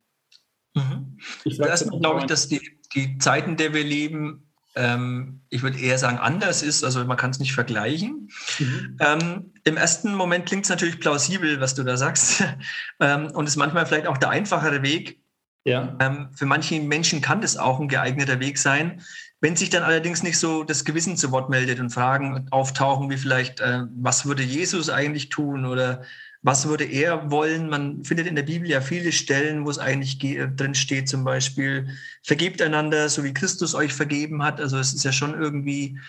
[0.78, 1.18] Mhm.
[1.44, 2.62] Ich Erstmal glaube ich, dass die,
[2.96, 4.48] die Zeiten, in der wir leben,
[4.78, 6.84] ähm, ich würde eher sagen, anders ist.
[6.84, 8.30] Also man kann es nicht vergleichen.
[8.60, 8.98] Mhm.
[9.00, 12.44] Ähm, Im ersten Moment klingt es natürlich plausibel, was du da sagst.
[13.00, 15.20] ähm, und ist manchmal vielleicht auch der einfachere Weg.
[15.66, 15.98] Ja.
[16.00, 19.02] Ähm, für manche Menschen kann das auch ein geeigneter Weg sein.
[19.42, 23.18] Wenn sich dann allerdings nicht so das Gewissen zu Wort meldet und Fragen auftauchen, wie
[23.18, 26.04] vielleicht, äh, was würde Jesus eigentlich tun oder
[26.48, 27.68] was würde er wollen?
[27.68, 31.90] Man findet in der Bibel ja viele Stellen, wo es eigentlich drin steht, zum Beispiel,
[32.24, 34.62] vergebt einander, so wie Christus euch vergeben hat.
[34.62, 36.00] Also es ist ja schon irgendwie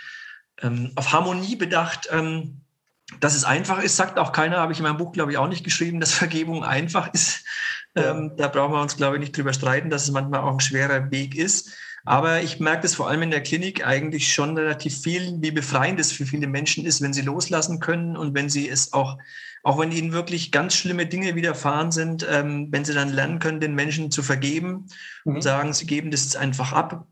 [0.62, 2.09] ähm, auf Harmonie bedacht.
[2.12, 2.61] Ähm,
[3.18, 5.49] dass es einfach ist, sagt auch keiner, habe ich in meinem Buch, glaube ich, auch
[5.49, 7.45] nicht geschrieben, dass Vergebung einfach ist.
[7.97, 10.61] Ähm, da brauchen wir uns, glaube ich, nicht drüber streiten, dass es manchmal auch ein
[10.61, 11.72] schwerer Weg ist.
[12.05, 15.99] Aber ich merke das vor allem in der Klinik eigentlich schon relativ viel, wie befreiend
[15.99, 19.18] es für viele Menschen ist, wenn sie loslassen können und wenn sie es auch,
[19.62, 23.61] auch wenn ihnen wirklich ganz schlimme Dinge widerfahren sind, ähm, wenn sie dann lernen können,
[23.61, 24.86] den Menschen zu vergeben
[25.24, 25.36] mhm.
[25.36, 27.06] und sagen, sie geben das einfach ab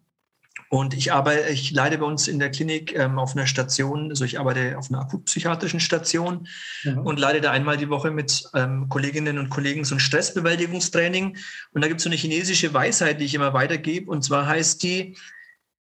[0.69, 4.25] und ich arbeite, ich leide bei uns in der Klinik ähm, auf einer Station, also
[4.25, 6.49] ich arbeite auf einer akutpsychiatrischen Station
[6.83, 6.99] mhm.
[6.99, 11.37] und leide da einmal die Woche mit ähm, Kolleginnen und Kollegen so ein Stressbewältigungstraining.
[11.73, 14.11] Und da gibt es so eine chinesische Weisheit, die ich immer weitergebe.
[14.11, 15.17] Und zwar heißt die,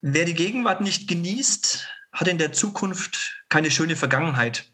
[0.02, 4.73] wer die Gegenwart nicht genießt, hat in der Zukunft keine schöne Vergangenheit.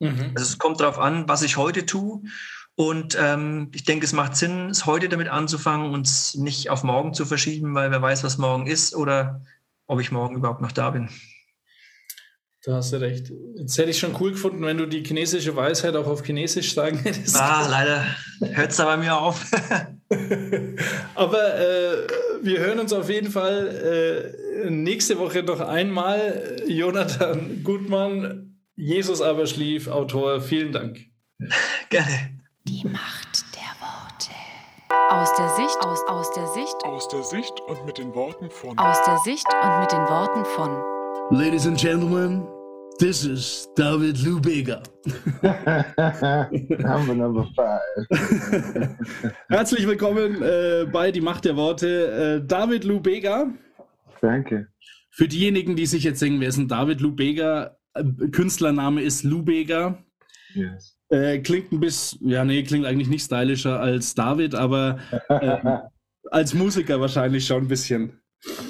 [0.00, 0.32] Mhm.
[0.34, 2.22] Also es kommt darauf an, was ich heute tue
[2.74, 6.82] und ähm, ich denke, es macht Sinn, es heute damit anzufangen und es nicht auf
[6.82, 9.42] morgen zu verschieben, weil wer weiß, was morgen ist oder
[9.86, 11.10] ob ich morgen überhaupt noch da bin.
[12.62, 13.32] Da hast du recht.
[13.56, 16.98] Jetzt hätte ich schon cool gefunden, wenn du die chinesische Weisheit auch auf Chinesisch sagen
[16.98, 17.34] hättest.
[17.36, 18.04] Ah, leider
[18.52, 19.44] hört es da bei mir auf.
[21.14, 22.06] Aber äh,
[22.42, 24.34] wir hören uns auf jeden Fall
[24.66, 26.56] äh, nächste Woche noch einmal.
[26.66, 28.49] Jonathan Gutmann,
[28.80, 31.00] Jesus aber schlief, Autor, vielen Dank.
[31.90, 32.40] Gerne.
[32.64, 34.30] Die Macht der Worte.
[35.10, 38.78] Aus der Sicht, aus, aus der Sicht, aus der Sicht und mit den Worten von.
[38.78, 40.70] Aus der Sicht und mit den Worten von.
[41.30, 42.46] Ladies and Gentlemen,
[42.98, 44.82] this is David Lubega.
[46.78, 47.80] number number five.
[49.50, 52.40] Herzlich willkommen äh, bei Die Macht der Worte.
[52.40, 53.46] Äh, David Lubega.
[54.22, 54.68] Danke.
[55.10, 57.76] Für diejenigen, die sich jetzt denken, wer ist denn David Lubega?
[58.32, 59.98] Künstlername ist Lubega.
[60.54, 60.96] Yes.
[61.08, 64.98] Äh, klingt ein bisschen, ja, nee, klingt eigentlich nicht stylischer als David, aber
[65.28, 65.78] äh,
[66.30, 68.20] als Musiker wahrscheinlich schon ein bisschen.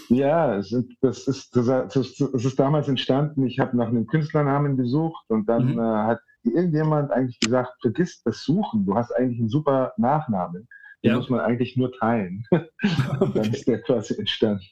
[0.08, 3.46] Ja, es ist, das, ist, das, ist damals entstanden.
[3.46, 5.78] Ich habe nach einem Künstlernamen gesucht und dann mhm.
[5.78, 10.66] äh, hat irgendjemand eigentlich gesagt, vergiss das Suchen, du hast eigentlich einen super Nachnamen.
[11.04, 11.16] Den ja.
[11.16, 12.44] muss man eigentlich nur teilen.
[13.20, 14.64] und dann ist der quasi entstanden.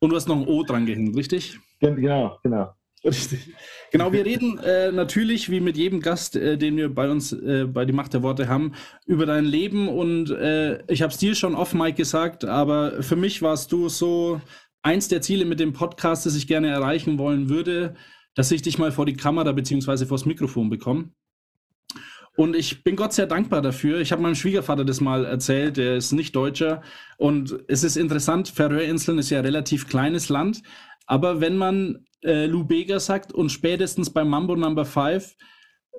[0.00, 1.58] Und du hast noch ein O dran gehängt, richtig?
[1.80, 2.72] Genau, genau.
[3.06, 3.54] Richtig.
[3.92, 7.64] Genau, wir reden äh, natürlich, wie mit jedem Gast, äh, den wir bei uns äh,
[7.64, 8.72] bei die Macht der Worte haben,
[9.06, 9.88] über dein Leben.
[9.88, 13.88] Und äh, ich habe es dir schon off Mike gesagt, aber für mich warst du
[13.88, 14.40] so
[14.82, 17.94] eins der Ziele mit dem Podcast, das ich gerne erreichen wollen würde,
[18.34, 21.10] dass ich dich mal vor die Kamera beziehungsweise vors Mikrofon bekomme.
[22.36, 24.00] Und ich bin Gott sehr dankbar dafür.
[24.00, 26.82] Ich habe meinem Schwiegervater das mal erzählt, der ist nicht Deutscher.
[27.16, 30.62] Und es ist interessant, Färöerinseln ist ja ein relativ kleines Land.
[31.06, 35.34] Aber wenn man äh, Lou Bega sagt und spätestens beim Mambo Number 5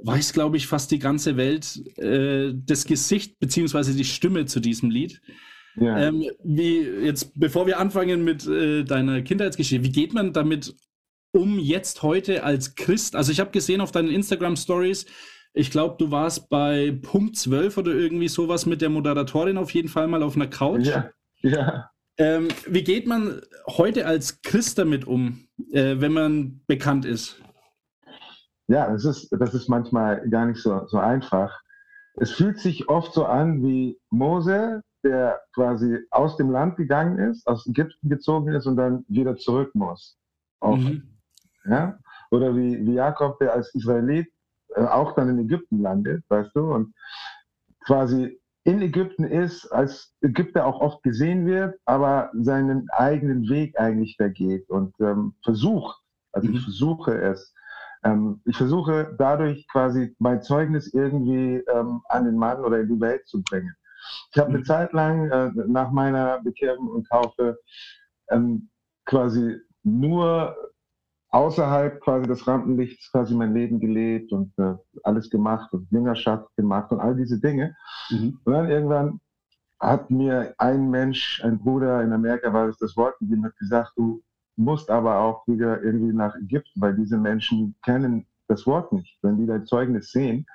[0.03, 4.89] weiß, glaube ich, fast die ganze Welt äh, das Gesicht beziehungsweise die Stimme zu diesem
[4.89, 5.21] Lied.
[5.75, 5.97] Ja.
[6.07, 10.75] Ähm, wie jetzt, bevor wir anfangen mit äh, deiner Kindheitsgeschichte, wie geht man damit
[11.31, 13.15] um jetzt heute als Christ?
[13.15, 15.05] Also ich habe gesehen auf deinen Instagram Stories,
[15.53, 19.87] ich glaube, du warst bei Punkt 12 oder irgendwie sowas mit der Moderatorin auf jeden
[19.87, 20.85] Fall mal auf einer Couch.
[20.85, 21.09] Ja,
[21.41, 21.89] ja.
[22.17, 27.41] Ähm, wie geht man heute als Christ damit um, äh, wenn man bekannt ist?
[28.67, 31.61] Ja, das ist, das ist manchmal gar nicht so, so einfach.
[32.15, 37.47] Es fühlt sich oft so an wie Mose, der quasi aus dem Land gegangen ist,
[37.47, 40.17] aus Ägypten gezogen ist und dann wieder zurück muss.
[40.61, 41.03] Mhm.
[41.65, 41.97] Ja?
[42.31, 44.27] Oder wie, wie Jakob, der als Israelit
[44.75, 46.93] äh, auch dann in Ägypten landet, weißt du, und
[47.85, 54.17] quasi in Ägypten ist, als Ägypter auch oft gesehen wird, aber seinen eigenen Weg eigentlich
[54.17, 55.97] vergeht und ähm, versucht,
[56.33, 56.55] also mhm.
[56.55, 57.55] ich versuche es,
[58.03, 62.99] ähm, ich versuche dadurch quasi mein Zeugnis irgendwie ähm, an den Mann oder in die
[62.99, 63.73] Welt zu bringen.
[64.33, 64.65] Ich habe eine mhm.
[64.65, 67.57] Zeit lang äh, nach meiner Bekehrung und Taufe
[68.29, 68.69] ähm,
[69.05, 70.57] quasi nur
[71.29, 76.91] außerhalb quasi des Rampenlichts quasi mein Leben gelebt und äh, alles gemacht und Jüngerschaft gemacht
[76.91, 77.75] und all diese Dinge.
[78.09, 78.39] Mhm.
[78.43, 79.19] Und dann irgendwann
[79.79, 83.91] hat mir ein Mensch, ein Bruder in Amerika war es das Wort gegeben, hat gesagt,
[83.95, 84.23] du
[84.55, 89.19] musst aber auch wieder irgendwie nach Ägypten, weil diese Menschen kennen das Wort nicht.
[89.21, 90.47] Wenn die dein Zeugnis sehen,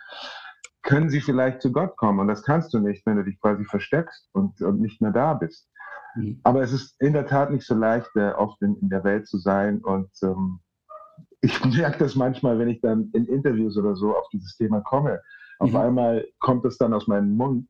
[0.82, 2.18] können sie vielleicht zu Gott kommen.
[2.18, 5.34] Und das kannst du nicht, wenn du dich quasi versteckst und, und nicht mehr da
[5.34, 5.68] bist.
[6.16, 6.40] Mhm.
[6.42, 9.26] Aber es ist in der Tat nicht so leicht, äh, oft in, in, der Welt
[9.26, 9.78] zu sein.
[9.78, 10.60] Und ähm,
[11.40, 15.20] ich merke das manchmal, wenn ich dann in Interviews oder so auf dieses Thema komme.
[15.58, 15.76] Auf mhm.
[15.76, 17.68] einmal kommt es dann aus meinem Mund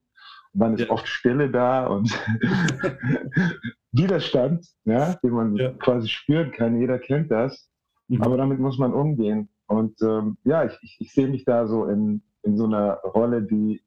[0.54, 0.90] und dann ist ja.
[0.90, 2.10] oft Stille da und
[3.92, 5.72] Widerstand, ja, den man ja.
[5.72, 6.78] quasi spüren kann.
[6.78, 7.70] Jeder kennt das.
[8.08, 8.22] Mhm.
[8.22, 9.48] Aber damit muss man umgehen.
[9.66, 13.42] Und ähm, ja, ich, ich, ich sehe mich da so in, in so einer Rolle,
[13.42, 13.82] die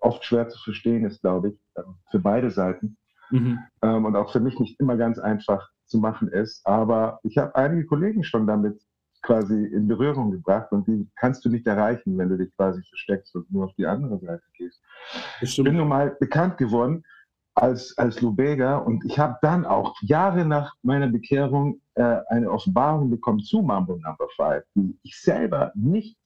[0.00, 2.96] oft schwer zu verstehen ist, glaube ich, ähm, für beide Seiten.
[3.34, 3.58] Mhm.
[3.82, 6.64] Ähm, und auch für mich nicht immer ganz einfach zu machen ist.
[6.66, 8.80] Aber ich habe einige Kollegen schon damit
[9.22, 13.34] quasi in Berührung gebracht und die kannst du nicht erreichen, wenn du dich quasi versteckst
[13.34, 14.80] und nur auf die andere Seite gehst.
[15.40, 17.04] Ich bin nun mal bekannt geworden
[17.54, 23.10] als, als Lubega und ich habe dann auch Jahre nach meiner Bekehrung äh, eine Offenbarung
[23.10, 26.16] bekommen zu Mambo Number 5, die ich selber nicht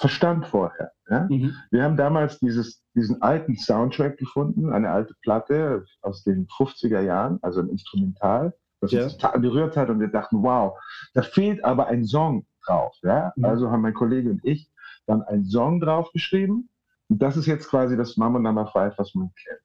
[0.00, 0.92] verstand vorher.
[1.08, 1.26] Ja?
[1.28, 1.54] Mhm.
[1.70, 7.38] Wir haben damals dieses, diesen alten Soundtrack gefunden, eine alte Platte aus den 50er Jahren,
[7.42, 9.04] also ein Instrumental was ja.
[9.04, 10.78] uns total berührt hat und wir dachten, wow,
[11.14, 12.96] da fehlt aber ein Song drauf.
[13.02, 13.32] Ja?
[13.36, 13.44] Mhm.
[13.44, 14.70] Also haben mein Kollege und ich
[15.06, 16.68] dann einen Song drauf geschrieben
[17.08, 19.60] und das ist jetzt quasi das Mama Number 5, was man kennt.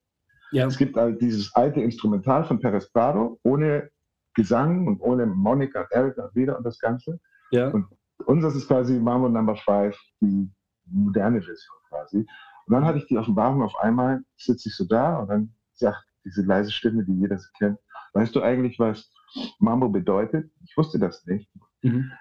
[0.51, 0.67] Ja.
[0.67, 3.89] Es gibt halt dieses alte Instrumental von Perez Prado ohne
[4.33, 7.19] Gesang und ohne Monika Erika und wieder und das Ganze.
[7.51, 7.69] Ja.
[7.69, 7.87] Und
[8.25, 10.49] unseres ist quasi Mambo Number 5, die
[10.85, 12.17] moderne Version quasi.
[12.17, 16.03] Und dann hatte ich die Offenbarung auf einmal, sitze ich so da und dann sagt
[16.23, 17.77] diese leise Stimme, die jeder so kennt,
[18.15, 19.11] Weißt du eigentlich, was
[19.59, 20.49] Mambo bedeutet?
[20.63, 21.51] Ich wusste das nicht.
[21.81, 22.13] Mhm.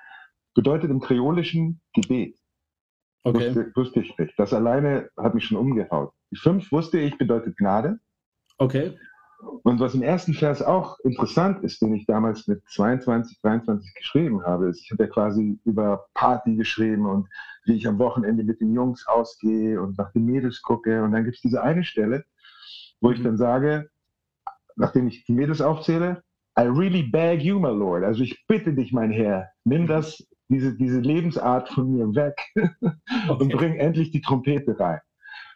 [0.54, 2.36] Bedeutet im kreolischen Gebet.
[3.22, 3.46] Okay.
[3.46, 4.34] Wusste, wusste, ich nicht.
[4.36, 6.12] Das alleine hat mich schon umgehaut.
[6.32, 8.00] Die fünf wusste ich bedeutet Gnade.
[8.58, 8.98] Okay.
[9.38, 14.42] Und was im ersten Vers auch interessant ist, den ich damals mit 22, 23 geschrieben
[14.44, 17.28] habe, ist, ich habe ja quasi über Party geschrieben und
[17.64, 21.02] wie ich am Wochenende mit den Jungs ausgehe und nach den Mädels gucke.
[21.02, 22.24] Und dann gibt es diese eine Stelle,
[23.00, 23.24] wo ich mhm.
[23.24, 23.90] dann sage,
[24.76, 26.22] nachdem ich die Mädels aufzähle,
[26.58, 28.04] I really beg you, my Lord.
[28.04, 32.40] Also ich bitte dich, mein Herr, nimm das, diese, diese Lebensart von mir weg
[33.38, 35.00] und bring endlich die Trompete rein.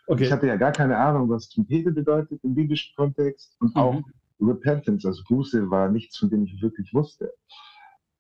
[0.09, 0.25] Okay.
[0.25, 3.81] Ich hatte ja gar keine Ahnung, was Trompete bedeutet im biblischen Kontext und mhm.
[3.81, 4.03] auch
[4.41, 7.31] Repentance, also Buße, war nichts, von dem ich wirklich wusste.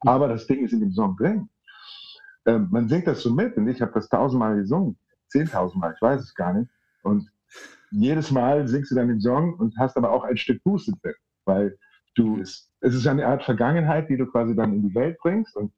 [0.00, 1.48] Aber das Ding ist in dem Song drin.
[2.46, 6.20] Ähm, man singt das so mit und ich habe das tausendmal gesungen, zehntausendmal, ich weiß
[6.20, 6.70] es gar nicht.
[7.02, 7.30] Und
[7.90, 11.14] jedes Mal singst du dann den Song und hast aber auch ein Stück Buße drin,
[11.46, 11.78] weil
[12.16, 15.56] du es, es ist eine Art Vergangenheit, die du quasi dann in die Welt bringst
[15.56, 15.72] und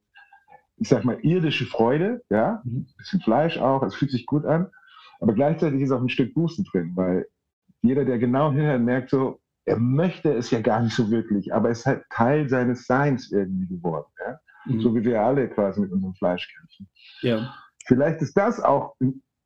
[0.76, 4.70] ich sag mal irdische Freude, ja, ein bisschen Fleisch auch, es fühlt sich gut an,
[5.20, 7.26] aber gleichzeitig ist auch ein Stück Buße drin, weil
[7.82, 11.70] jeder, der genau hinhört, merkt so, er möchte es ja gar nicht so wirklich, aber
[11.70, 14.40] es ist halt Teil seines Seins irgendwie geworden, ja?
[14.66, 14.80] Mhm.
[14.80, 16.88] so wie wir alle quasi mit unserem Fleisch kämpfen.
[17.22, 17.54] Ja.
[17.86, 18.96] Vielleicht ist das auch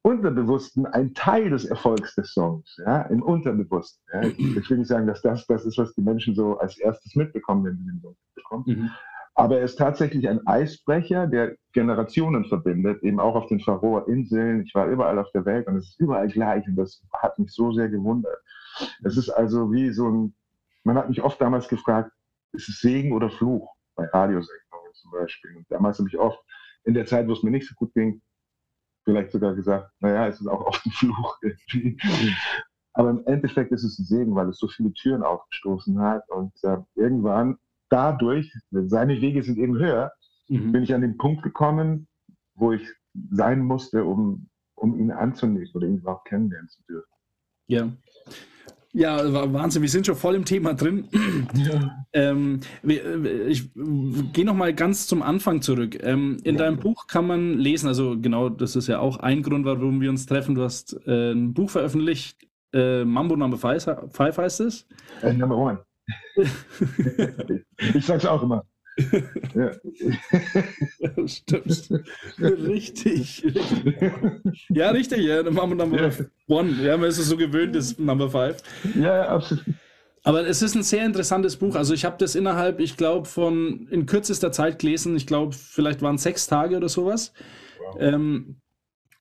[0.03, 4.05] Unterbewussten ein Teil des Erfolgs des Songs, ja, im Unterbewussten.
[4.13, 4.23] Ja.
[4.29, 7.65] Ich will nicht sagen, dass das das ist, was die Menschen so als erstes mitbekommen,
[7.65, 8.65] wenn sie den Song mitbekommen.
[8.67, 8.91] Mhm.
[9.37, 14.63] Aber er ist tatsächlich ein Eisbrecher, der Generationen verbindet, eben auch auf den Faroer Inseln.
[14.63, 17.53] Ich war überall auf der Welt und es ist überall gleich und das hat mich
[17.53, 18.39] so sehr gewundert.
[19.03, 20.35] Es ist also wie so ein,
[20.85, 22.13] man hat mich oft damals gefragt,
[22.53, 25.57] ist es Segen oder Fluch bei Radiosendungen zum Beispiel.
[25.57, 26.39] Und damals habe ich oft
[26.85, 28.23] in der Zeit, wo es mir nicht so gut ging,
[29.05, 31.39] vielleicht sogar gesagt, naja, es ist auch oft ein Fluch.
[32.93, 36.29] Aber im Endeffekt ist es ein Segen, weil es so viele Türen aufgestoßen hat.
[36.31, 37.59] Und äh, irgendwann
[37.95, 40.11] dadurch, seine Wege sind eben höher,
[40.49, 40.73] Mhm.
[40.73, 42.07] bin ich an den Punkt gekommen,
[42.55, 42.83] wo ich
[43.31, 47.09] sein musste, um, um ihn anzunehmen oder ihn überhaupt kennenlernen zu dürfen.
[47.69, 47.89] Ja.
[48.93, 51.09] Ja, wa- Wahnsinn, wir sind schon voll im Thema drin.
[52.13, 53.73] Ähm, wir- äh, ich
[54.33, 55.99] gehe noch mal ganz zum Anfang zurück.
[56.03, 59.65] Ähm, in deinem Buch kann man lesen, also genau, das ist ja auch ein Grund,
[59.67, 60.55] warum wir uns treffen.
[60.55, 62.37] Du hast äh, ein Buch veröffentlicht,
[62.73, 63.83] äh, Mambo Number Five,
[64.13, 64.87] Five heißt es.
[65.23, 65.79] Äh, Number one.
[67.95, 68.65] Ich sag's auch immer.
[69.55, 69.73] Ja.
[71.27, 71.91] Stimmt.
[72.39, 73.45] richtig.
[74.69, 76.11] Ja, richtig, ja, Mambo Number Ja.
[76.47, 76.71] One.
[76.83, 78.59] Ja, man ist es so gewöhnt, ist Number Five.
[78.95, 79.65] ja, ja, absolut.
[80.23, 81.75] Aber es ist ein sehr interessantes Buch.
[81.75, 85.17] Also ich habe das innerhalb, ich glaube, von in kürzester Zeit gelesen.
[85.17, 87.35] Ich glaube, vielleicht waren es sechs Tage oder sowas.
[87.99, 88.57] Ähm,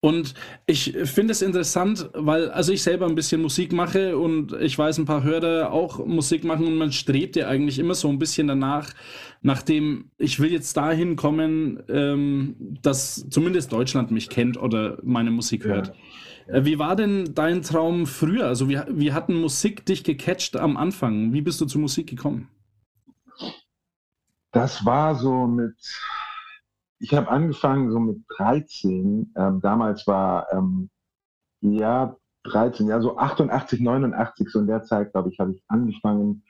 [0.04, 0.34] und
[0.66, 4.98] ich finde es interessant, weil also ich selber ein bisschen Musik mache und ich weiß,
[4.98, 8.48] ein paar Hörer auch Musik machen und man strebt ja eigentlich immer so ein bisschen
[8.48, 8.94] danach,
[9.44, 15.64] nachdem ich will jetzt dahin kommen, ähm, dass zumindest Deutschland mich kennt oder meine Musik
[15.64, 15.94] hört.
[16.48, 18.48] Äh, Wie war denn dein Traum früher?
[18.48, 21.32] Also wie, wie hat Musik dich gecatcht am Anfang?
[21.32, 22.50] Wie bist du zur Musik gekommen?
[24.52, 25.78] Das war so mit,
[27.04, 29.34] ich habe angefangen so mit 13.
[29.36, 30.90] Ähm, damals war, ähm,
[31.60, 36.44] ja, 13, ja, so 88, 89, so in der Zeit, glaube ich, habe ich angefangen.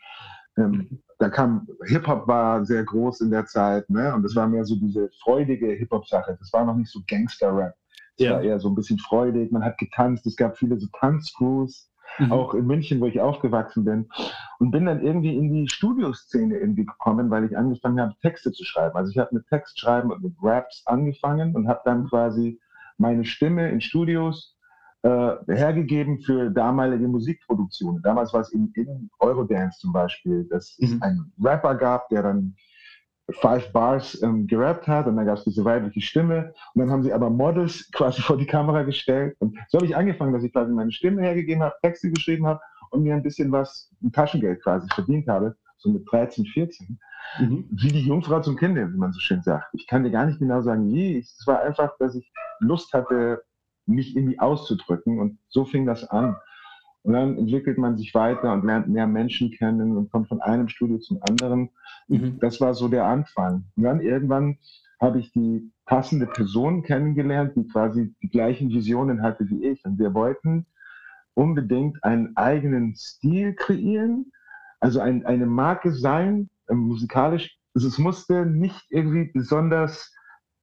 [0.55, 4.13] Ähm, da kam, Hip-Hop war sehr groß in der Zeit, ne?
[4.13, 6.37] Und es war mehr so diese freudige Hip-Hop-Sache.
[6.39, 7.73] Das war noch nicht so Gangster-Rap.
[8.17, 8.33] Es Ja.
[8.33, 9.51] war eher so ein bisschen freudig.
[9.51, 10.27] Man hat getanzt.
[10.27, 11.89] Es gab viele so Tanzcrews
[12.29, 14.09] auch in München, wo ich aufgewachsen bin.
[14.59, 18.63] Und bin dann irgendwie in die Studioszene irgendwie gekommen, weil ich angefangen habe, Texte zu
[18.63, 18.95] schreiben.
[18.95, 22.59] Also ich habe mit Textschreiben und mit Raps angefangen und habe dann quasi
[22.97, 24.55] meine Stimme in Studios
[25.01, 28.01] äh, hergegeben für damalige Musikproduktionen.
[28.01, 31.03] Damals war es in, in Eurodance zum Beispiel, dass es Mhm.
[31.03, 32.55] einen Rapper gab, der dann
[33.31, 37.03] Five Bars ähm, gerappt hat und dann gab es diese weibliche Stimme und dann haben
[37.03, 40.51] sie aber Models quasi vor die Kamera gestellt und so habe ich angefangen, dass ich
[40.51, 42.59] quasi meine Stimme hergegeben habe, Texte geschrieben habe
[42.91, 46.99] und mir ein bisschen was, ein Taschengeld quasi verdient habe, so mit 13, 14.
[47.39, 47.65] Mhm.
[47.71, 49.73] Wie die Jungfrau zum Kinde, wie man so schön sagt.
[49.73, 51.17] Ich kann dir gar nicht genau sagen, wie.
[51.17, 53.43] Es war einfach, dass ich Lust hatte,
[53.85, 56.35] mich irgendwie auszudrücken und so fing das an.
[57.03, 60.69] Und dann entwickelt man sich weiter und lernt mehr Menschen kennen und kommt von einem
[60.69, 61.69] Studio zum anderen.
[62.07, 62.39] Mhm.
[62.39, 63.65] Das war so der Anfang.
[63.75, 64.57] Und dann irgendwann
[65.01, 69.83] habe ich die passende Person kennengelernt, die quasi die gleichen Visionen hatte wie ich.
[69.83, 70.65] Und wir wollten
[71.33, 74.31] unbedingt einen eigenen Stil kreieren,
[74.79, 77.57] also ein, eine Marke sein, musikalisch.
[77.75, 80.13] Also es musste nicht irgendwie besonders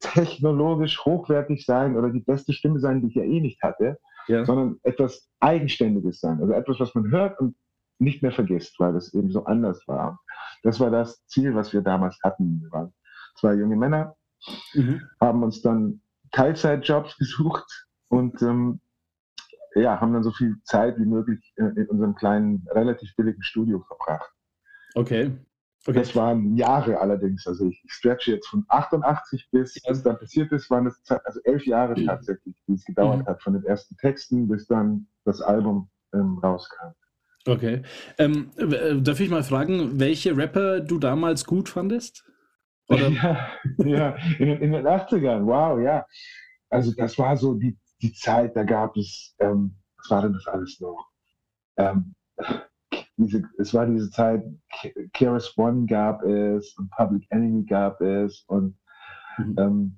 [0.00, 3.98] technologisch hochwertig sein oder die beste Stimme sein, die ich ja eh nicht hatte,
[4.28, 4.44] Ja.
[4.44, 6.40] sondern etwas Eigenständiges sein.
[6.40, 7.54] Also etwas, was man hört und
[7.98, 10.18] nicht mehr vergisst, weil es eben so anders war.
[10.62, 12.60] Das war das Ziel, was wir damals hatten.
[12.62, 12.92] Wir waren
[13.36, 14.16] zwei junge Männer,
[14.74, 15.02] Mhm.
[15.20, 16.00] haben uns dann
[16.32, 18.80] Teilzeitjobs gesucht und ähm,
[19.74, 23.84] ja, haben dann so viel Zeit wie möglich äh, in unserem kleinen, relativ billigen Studio
[23.86, 24.30] verbracht.
[24.94, 25.36] Okay.
[25.86, 25.98] Okay.
[25.98, 27.46] Das waren Jahre allerdings.
[27.46, 29.90] Also ich, ich stretche jetzt von 88 bis Ja.
[29.92, 33.26] es dann passiert ist, waren es also elf Jahre tatsächlich, wie es gedauert Mhm.
[33.26, 36.92] hat, von den ersten Texten bis dann das Album ähm, rauskam.
[37.46, 37.82] Okay.
[38.18, 42.24] Ähm, äh, darf ich mal fragen, welche Rapper du damals gut fandest?
[42.90, 46.04] Ja, ja in, den- in den 80ern, wow, ja.
[46.70, 50.46] Also das war so die, die Zeit, da gab es, ähm, was war denn das
[50.48, 51.08] alles noch?
[51.76, 52.14] Ähm,
[53.20, 54.42] diese, es war diese Zeit,
[54.72, 58.76] K- KRS One gab es und Public Enemy gab es und
[59.38, 59.54] Mhm.
[59.58, 59.96] ähm,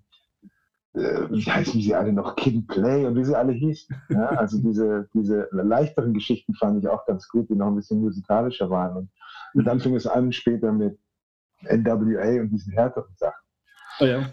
[0.94, 2.36] äh, wie heißen sie alle noch?
[2.36, 3.96] Kid Play und wie sie alle hießen.
[4.10, 4.26] Ja?
[4.38, 8.68] Also diese, diese leichteren Geschichten fand ich auch ganz gut, die noch ein bisschen musikalischer
[8.68, 8.96] waren.
[8.96, 9.10] Und,
[9.54, 10.98] und dann fing es an später mit
[11.62, 13.42] NWA und diesen härteren Sachen.
[14.00, 14.28] Oh ja.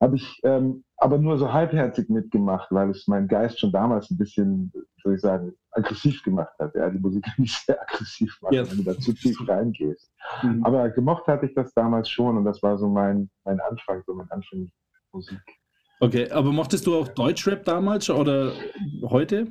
[0.00, 4.16] Habe ich ähm, aber nur so halbherzig mitgemacht, weil es meinen Geist schon damals ein
[4.16, 6.74] bisschen, soll ich sagen, aggressiv gemacht hat.
[6.74, 8.70] Ja, die Musik kann nicht sehr aggressiv machen, Ja.
[8.70, 10.10] wenn du da zu tief reingehst.
[10.42, 10.64] Mhm.
[10.64, 14.14] Aber gemocht hatte ich das damals schon und das war so mein, mein Anfang, so
[14.14, 14.72] mein Anfang mit
[15.12, 15.42] Musik.
[16.00, 18.52] Okay, aber mochtest du auch Deutschrap damals oder
[19.02, 19.48] heute?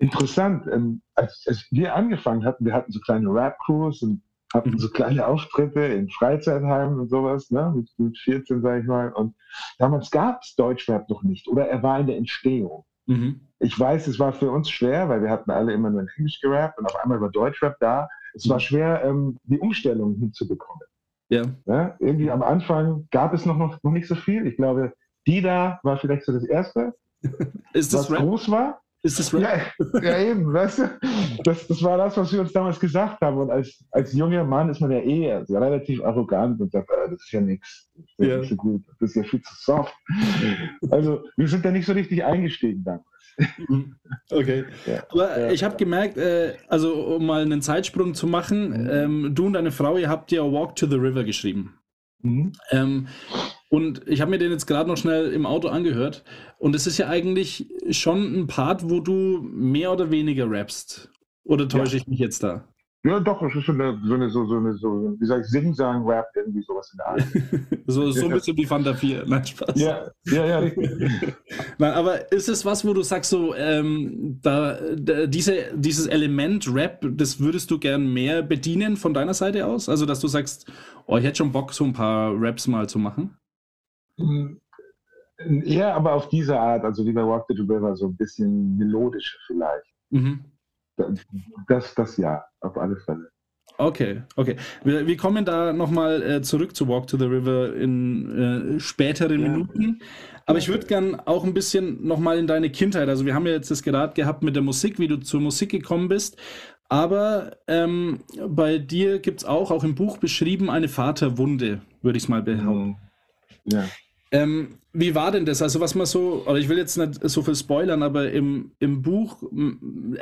[0.00, 4.22] Interessant, ähm, als, als wir angefangen hatten, wir hatten so kleine Rap-Crews und
[4.52, 9.12] hatten so kleine Auftritte in Freizeitheimen und sowas, ne, mit, mit 14, sag ich mal.
[9.12, 9.34] Und
[9.78, 12.84] damals gab es Deutschrap noch nicht oder er war in der Entstehung.
[13.06, 13.40] Mhm.
[13.58, 16.40] Ich weiß, es war für uns schwer, weil wir hatten alle immer nur in Englisch
[16.40, 18.08] gerappt und auf einmal war Deutschrap da.
[18.34, 20.86] Es war schwer, ähm, die Umstellung hinzubekommen.
[21.28, 21.42] Ja.
[21.66, 24.46] Ja, irgendwie am Anfang gab es noch, noch, noch nicht so viel.
[24.46, 24.92] Ich glaube,
[25.26, 26.94] Dida war vielleicht so das Erste,
[27.74, 28.20] was Rap?
[28.20, 28.82] groß war.
[29.02, 29.72] Ist Rap?
[29.94, 30.90] Ja, ja, eben, weißt du?
[31.44, 33.38] Das, das war das, was wir uns damals gesagt haben.
[33.38, 37.08] Und als, als junger Mann ist man ja eh also relativ arrogant und sagt, ah,
[37.08, 37.88] das ist ja nichts.
[37.94, 38.36] Das ist ja, Ja.
[38.38, 38.82] nicht so gut.
[39.00, 39.94] Das ist ja viel zu soft.
[40.90, 43.04] Also, wir sind da nicht so richtig eingestiegen damals.
[43.68, 43.96] Mhm.
[44.30, 44.64] Okay.
[44.86, 45.02] Ja.
[45.10, 49.54] Aber ich habe gemerkt, äh, also um mal einen Zeitsprung zu machen, ähm, du und
[49.54, 51.78] deine Frau, ihr habt ja Walk to the River geschrieben.
[52.22, 52.52] Mhm.
[52.70, 53.08] Ähm,
[53.70, 56.24] und ich habe mir den jetzt gerade noch schnell im Auto angehört.
[56.58, 61.08] Und es ist ja eigentlich schon ein Part, wo du mehr oder weniger rappst.
[61.44, 62.64] Oder täusche ich mich jetzt da?
[63.04, 65.46] Ja, doch, es ist so eine, so eine, so, so eine, so, wie sag ich,
[65.46, 67.76] Sing-Sang-Rap, irgendwie sowas in der Art.
[67.86, 69.24] So, so ein bisschen wie Fanta 4.
[69.26, 69.80] Nein, Spaß.
[69.80, 70.90] ja, ja, ja, richtig.
[71.78, 76.72] Nein, aber ist es was, wo du sagst, so, ähm, da, da, diese, dieses Element
[76.72, 79.88] Rap, das würdest du gern mehr bedienen von deiner Seite aus?
[79.88, 80.70] Also, dass du sagst,
[81.06, 83.36] oh, ich hätte schon Bock, so ein paar Raps mal zu machen?
[85.64, 89.38] Ja, aber auf diese Art, also wie bei Walk the River, so ein bisschen melodischer
[89.46, 89.94] vielleicht.
[90.10, 90.44] Mhm.
[91.66, 93.30] Das, das ja, auf alle Fälle.
[93.78, 94.56] Okay, okay.
[94.84, 99.40] Wir, wir kommen da nochmal äh, zurück zu Walk to the River in äh, späteren
[99.40, 99.48] Ja.
[99.48, 100.02] Minuten.
[100.44, 103.08] Aber ich würde gern auch ein bisschen nochmal in deine Kindheit.
[103.08, 105.70] Also wir haben ja jetzt das gerade gehabt mit der Musik, wie du zur Musik
[105.70, 106.36] gekommen bist.
[106.90, 108.18] Aber ähm,
[108.48, 112.42] bei dir gibt es auch, auch im Buch beschrieben, eine Vaterwunde, würde ich es mal
[112.42, 112.96] behaupten.
[113.64, 113.84] Ja.
[114.32, 115.62] Ähm, wie war denn das?
[115.62, 119.02] Also was man so, oder ich will jetzt nicht so viel spoilern, aber im, im
[119.02, 119.42] Buch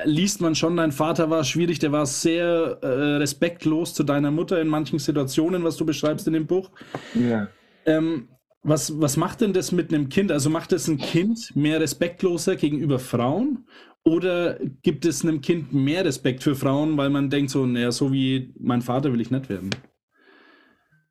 [0.04, 4.60] liest man schon, dein Vater war schwierig, der war sehr äh, respektlos zu deiner Mutter
[4.60, 6.70] in manchen Situationen, was du beschreibst in dem Buch.
[7.14, 7.48] ja.
[7.86, 8.28] Ähm,
[8.62, 10.32] was, was macht denn das mit einem Kind?
[10.32, 13.66] Also macht es ein Kind mehr respektloser gegenüber Frauen?
[14.04, 18.12] Oder gibt es einem Kind mehr Respekt für Frauen, weil man denkt so, naja, so
[18.12, 19.70] wie mein Vater will ich nicht werden?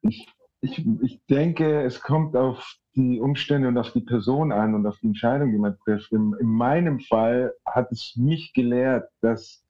[0.01, 0.27] Ich,
[0.61, 4.97] ich, ich denke, es kommt auf die Umstände und auf die Person an und auf
[4.99, 6.11] die Entscheidung, die man trifft.
[6.11, 9.63] In, in meinem Fall hat es mich gelehrt, dass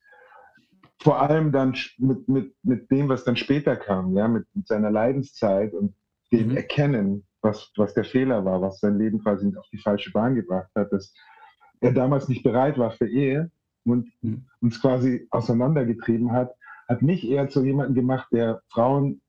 [1.01, 4.89] vor allem dann mit, mit, mit dem, was dann später kam, ja, mit, mit seiner
[4.89, 5.93] Leidenszeit und
[6.31, 6.57] dem Mhm.
[6.57, 10.69] Erkennen, was, was der Fehler war, was sein Leben quasi auf die falsche Bahn gebracht
[10.75, 11.13] hat, dass
[11.79, 13.51] er damals nicht bereit war für Ehe
[13.85, 14.45] und Mhm.
[14.61, 16.51] uns quasi auseinandergetrieben hat,
[16.87, 19.21] hat mich eher zu jemandem gemacht, der Frauen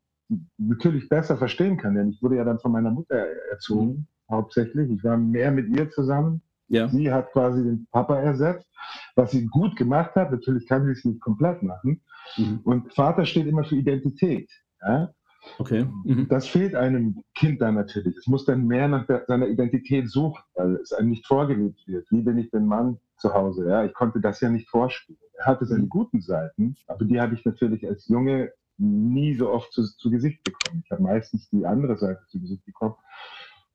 [0.57, 1.95] natürlich besser verstehen kann.
[1.95, 3.17] Denn ich wurde ja dann von meiner Mutter
[3.51, 4.91] erzogen, hauptsächlich.
[4.91, 6.43] Ich war mehr mit ihr zusammen.
[6.69, 6.89] Ja.
[6.89, 8.69] Sie hat quasi den Papa ersetzt,
[9.17, 10.31] was sie gut gemacht hat.
[10.31, 12.03] Natürlich kann sie es nicht komplett machen.
[12.37, 12.61] Mhm.
[12.65, 14.51] Und Vater steht immer für Identität.
[14.83, 15.13] Ja?
[15.59, 15.87] Okay.
[16.05, 16.29] Mhm.
[16.29, 18.17] Das fehlt einem Kind dann natürlich.
[18.17, 22.07] Es muss dann mehr nach der, seiner Identität suchen, weil es einem nicht vorgelebt wird.
[22.11, 23.69] Wie bin ich denn Mann zu Hause?
[23.69, 25.19] Ja, ich konnte das ja nicht vorspielen.
[25.39, 29.73] Er hatte seine guten Seiten, aber die habe ich natürlich als Junge nie so oft
[29.73, 30.83] zu, zu Gesicht bekommen.
[30.85, 32.95] Ich habe meistens die andere Seite zu Gesicht bekommen.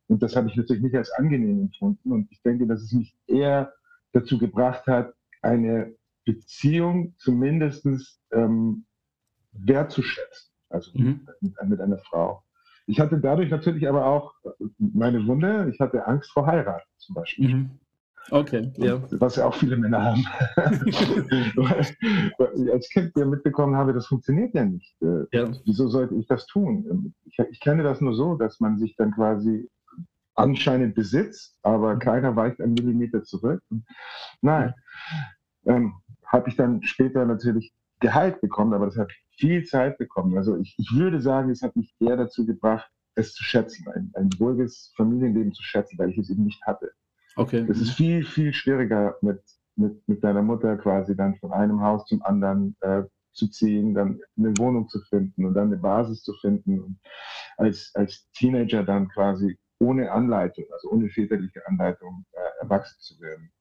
[0.08, 2.12] Und das habe ich natürlich nicht als angenehm empfunden.
[2.12, 3.74] Und ich denke, dass es mich eher
[4.12, 5.96] dazu gebracht hat, eine
[6.26, 7.86] Beziehung zumindest
[8.32, 8.86] ähm,
[9.52, 10.52] wertzuschätzen.
[10.70, 11.28] Also Mhm.
[11.42, 12.44] mit, mit einer Frau.
[12.88, 14.34] Ich hatte dadurch natürlich aber auch
[14.78, 15.70] meine Wunde.
[15.72, 17.56] Ich hatte Angst vor Heirat zum Beispiel.
[17.56, 17.80] Mhm.
[18.32, 19.02] Okay, ja.
[19.12, 20.26] Was ja auch viele Männer haben.
[22.72, 24.96] als Kind ja mitbekommen habe, das funktioniert ja nicht.
[25.02, 25.52] Äh, Ja.
[25.66, 27.14] Wieso sollte ich das tun?
[27.26, 29.70] Ich, ich kenne das nur so, dass man sich dann quasi
[30.36, 33.62] anscheinend besitzt, aber keiner weicht einen Millimeter zurück.
[34.42, 34.74] Nein.
[35.66, 35.94] Ähm,
[36.26, 40.38] habe ich dann später natürlich Gehalt bekommen, aber das hat viel Zeit bekommen.
[40.38, 44.12] Also ich, ich würde sagen, es hat mich eher dazu gebracht, es zu schätzen, ein,
[44.16, 46.92] ein ruhiges Familienleben zu schätzen, weil ich es eben nicht hatte.
[47.36, 47.66] Okay.
[47.70, 49.42] Es ist viel, viel schwieriger mit,
[49.76, 53.04] mit, mit deiner Mutter quasi dann von einem Haus zum anderen äh,
[53.34, 57.00] zu ziehen, dann eine Wohnung zu finden und dann eine Basis zu finden und
[57.58, 63.52] als, als Teenager dann quasi ohne Anleitung, also ohne väterliche Anleitung äh, erwachsen zu werden.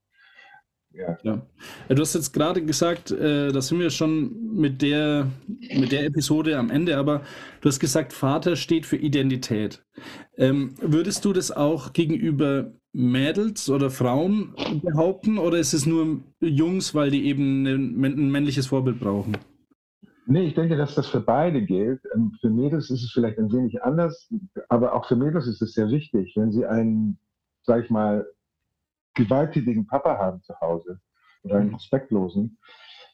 [0.95, 1.19] Ja.
[1.23, 1.43] Ja.
[1.89, 5.27] Ja, Du hast jetzt gerade gesagt, äh, da sind wir schon mit der,
[5.75, 7.23] mit der Episode am Ende, aber
[7.63, 9.83] du hast gesagt, Vater steht für Identität.
[10.37, 16.95] Ähm, würdest du das auch gegenüber Mädels oder Frauen behaupten oder ist es nur Jungs,
[16.95, 19.37] weil die eben ein, männliches Vorbild brauchen?
[20.27, 22.01] Nee, ich denke, dass das für beide gilt.
[22.15, 24.31] Ähm, Für Mädels ist es vielleicht ein wenig anders,
[24.69, 27.19] aber auch für Mädels ist es sehr wichtig, wenn sie einen,
[27.63, 28.27] sag ich mal,
[29.15, 31.01] gewalttätigen Papa haben zu Hause
[31.43, 32.57] oder einen respektlosen,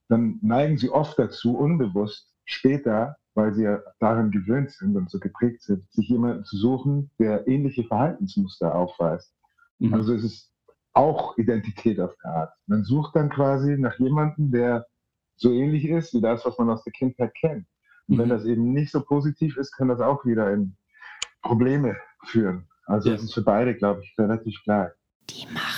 [0.09, 5.19] dann neigen sie oft dazu, unbewusst später, weil sie ja daran gewöhnt sind und so
[5.19, 9.33] geprägt sind, sich jemanden zu suchen, der ähnliche Verhaltensmuster aufweist.
[9.79, 9.95] Mhm.
[9.95, 10.53] Also es ist
[10.93, 12.53] auch Identität auf der Art.
[12.67, 14.87] Man sucht dann quasi nach jemandem, der
[15.37, 17.67] so ähnlich ist wie das, was man aus der Kindheit kennt.
[18.09, 18.31] Und wenn Mhm.
[18.31, 20.77] das eben nicht so positiv ist, kann das auch wieder in
[21.43, 22.69] Probleme führen.
[22.87, 23.15] Also Ja.
[23.17, 24.91] es ist für beide, glaube ich, relativ klar.
[25.31, 25.78] Die Macht.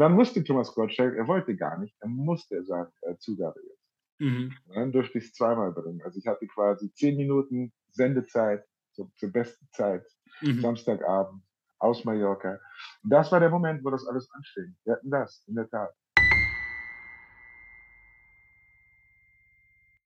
[0.00, 3.86] Und dann musste Thomas Gottschalk, er wollte gar nicht, er musste sagen, äh, Zugabe jetzt.
[4.18, 4.56] Mhm.
[4.68, 6.00] Und dann durfte ich es zweimal bringen.
[6.02, 10.06] Also ich hatte quasi zehn Minuten Sendezeit so, zur besten Zeit,
[10.40, 10.62] Mhm.
[10.62, 11.42] Samstagabend
[11.80, 12.58] aus Mallorca.
[13.02, 14.74] Und das war der Moment, wo das alles anfing.
[14.84, 15.94] Wir hatten das, in der Tat.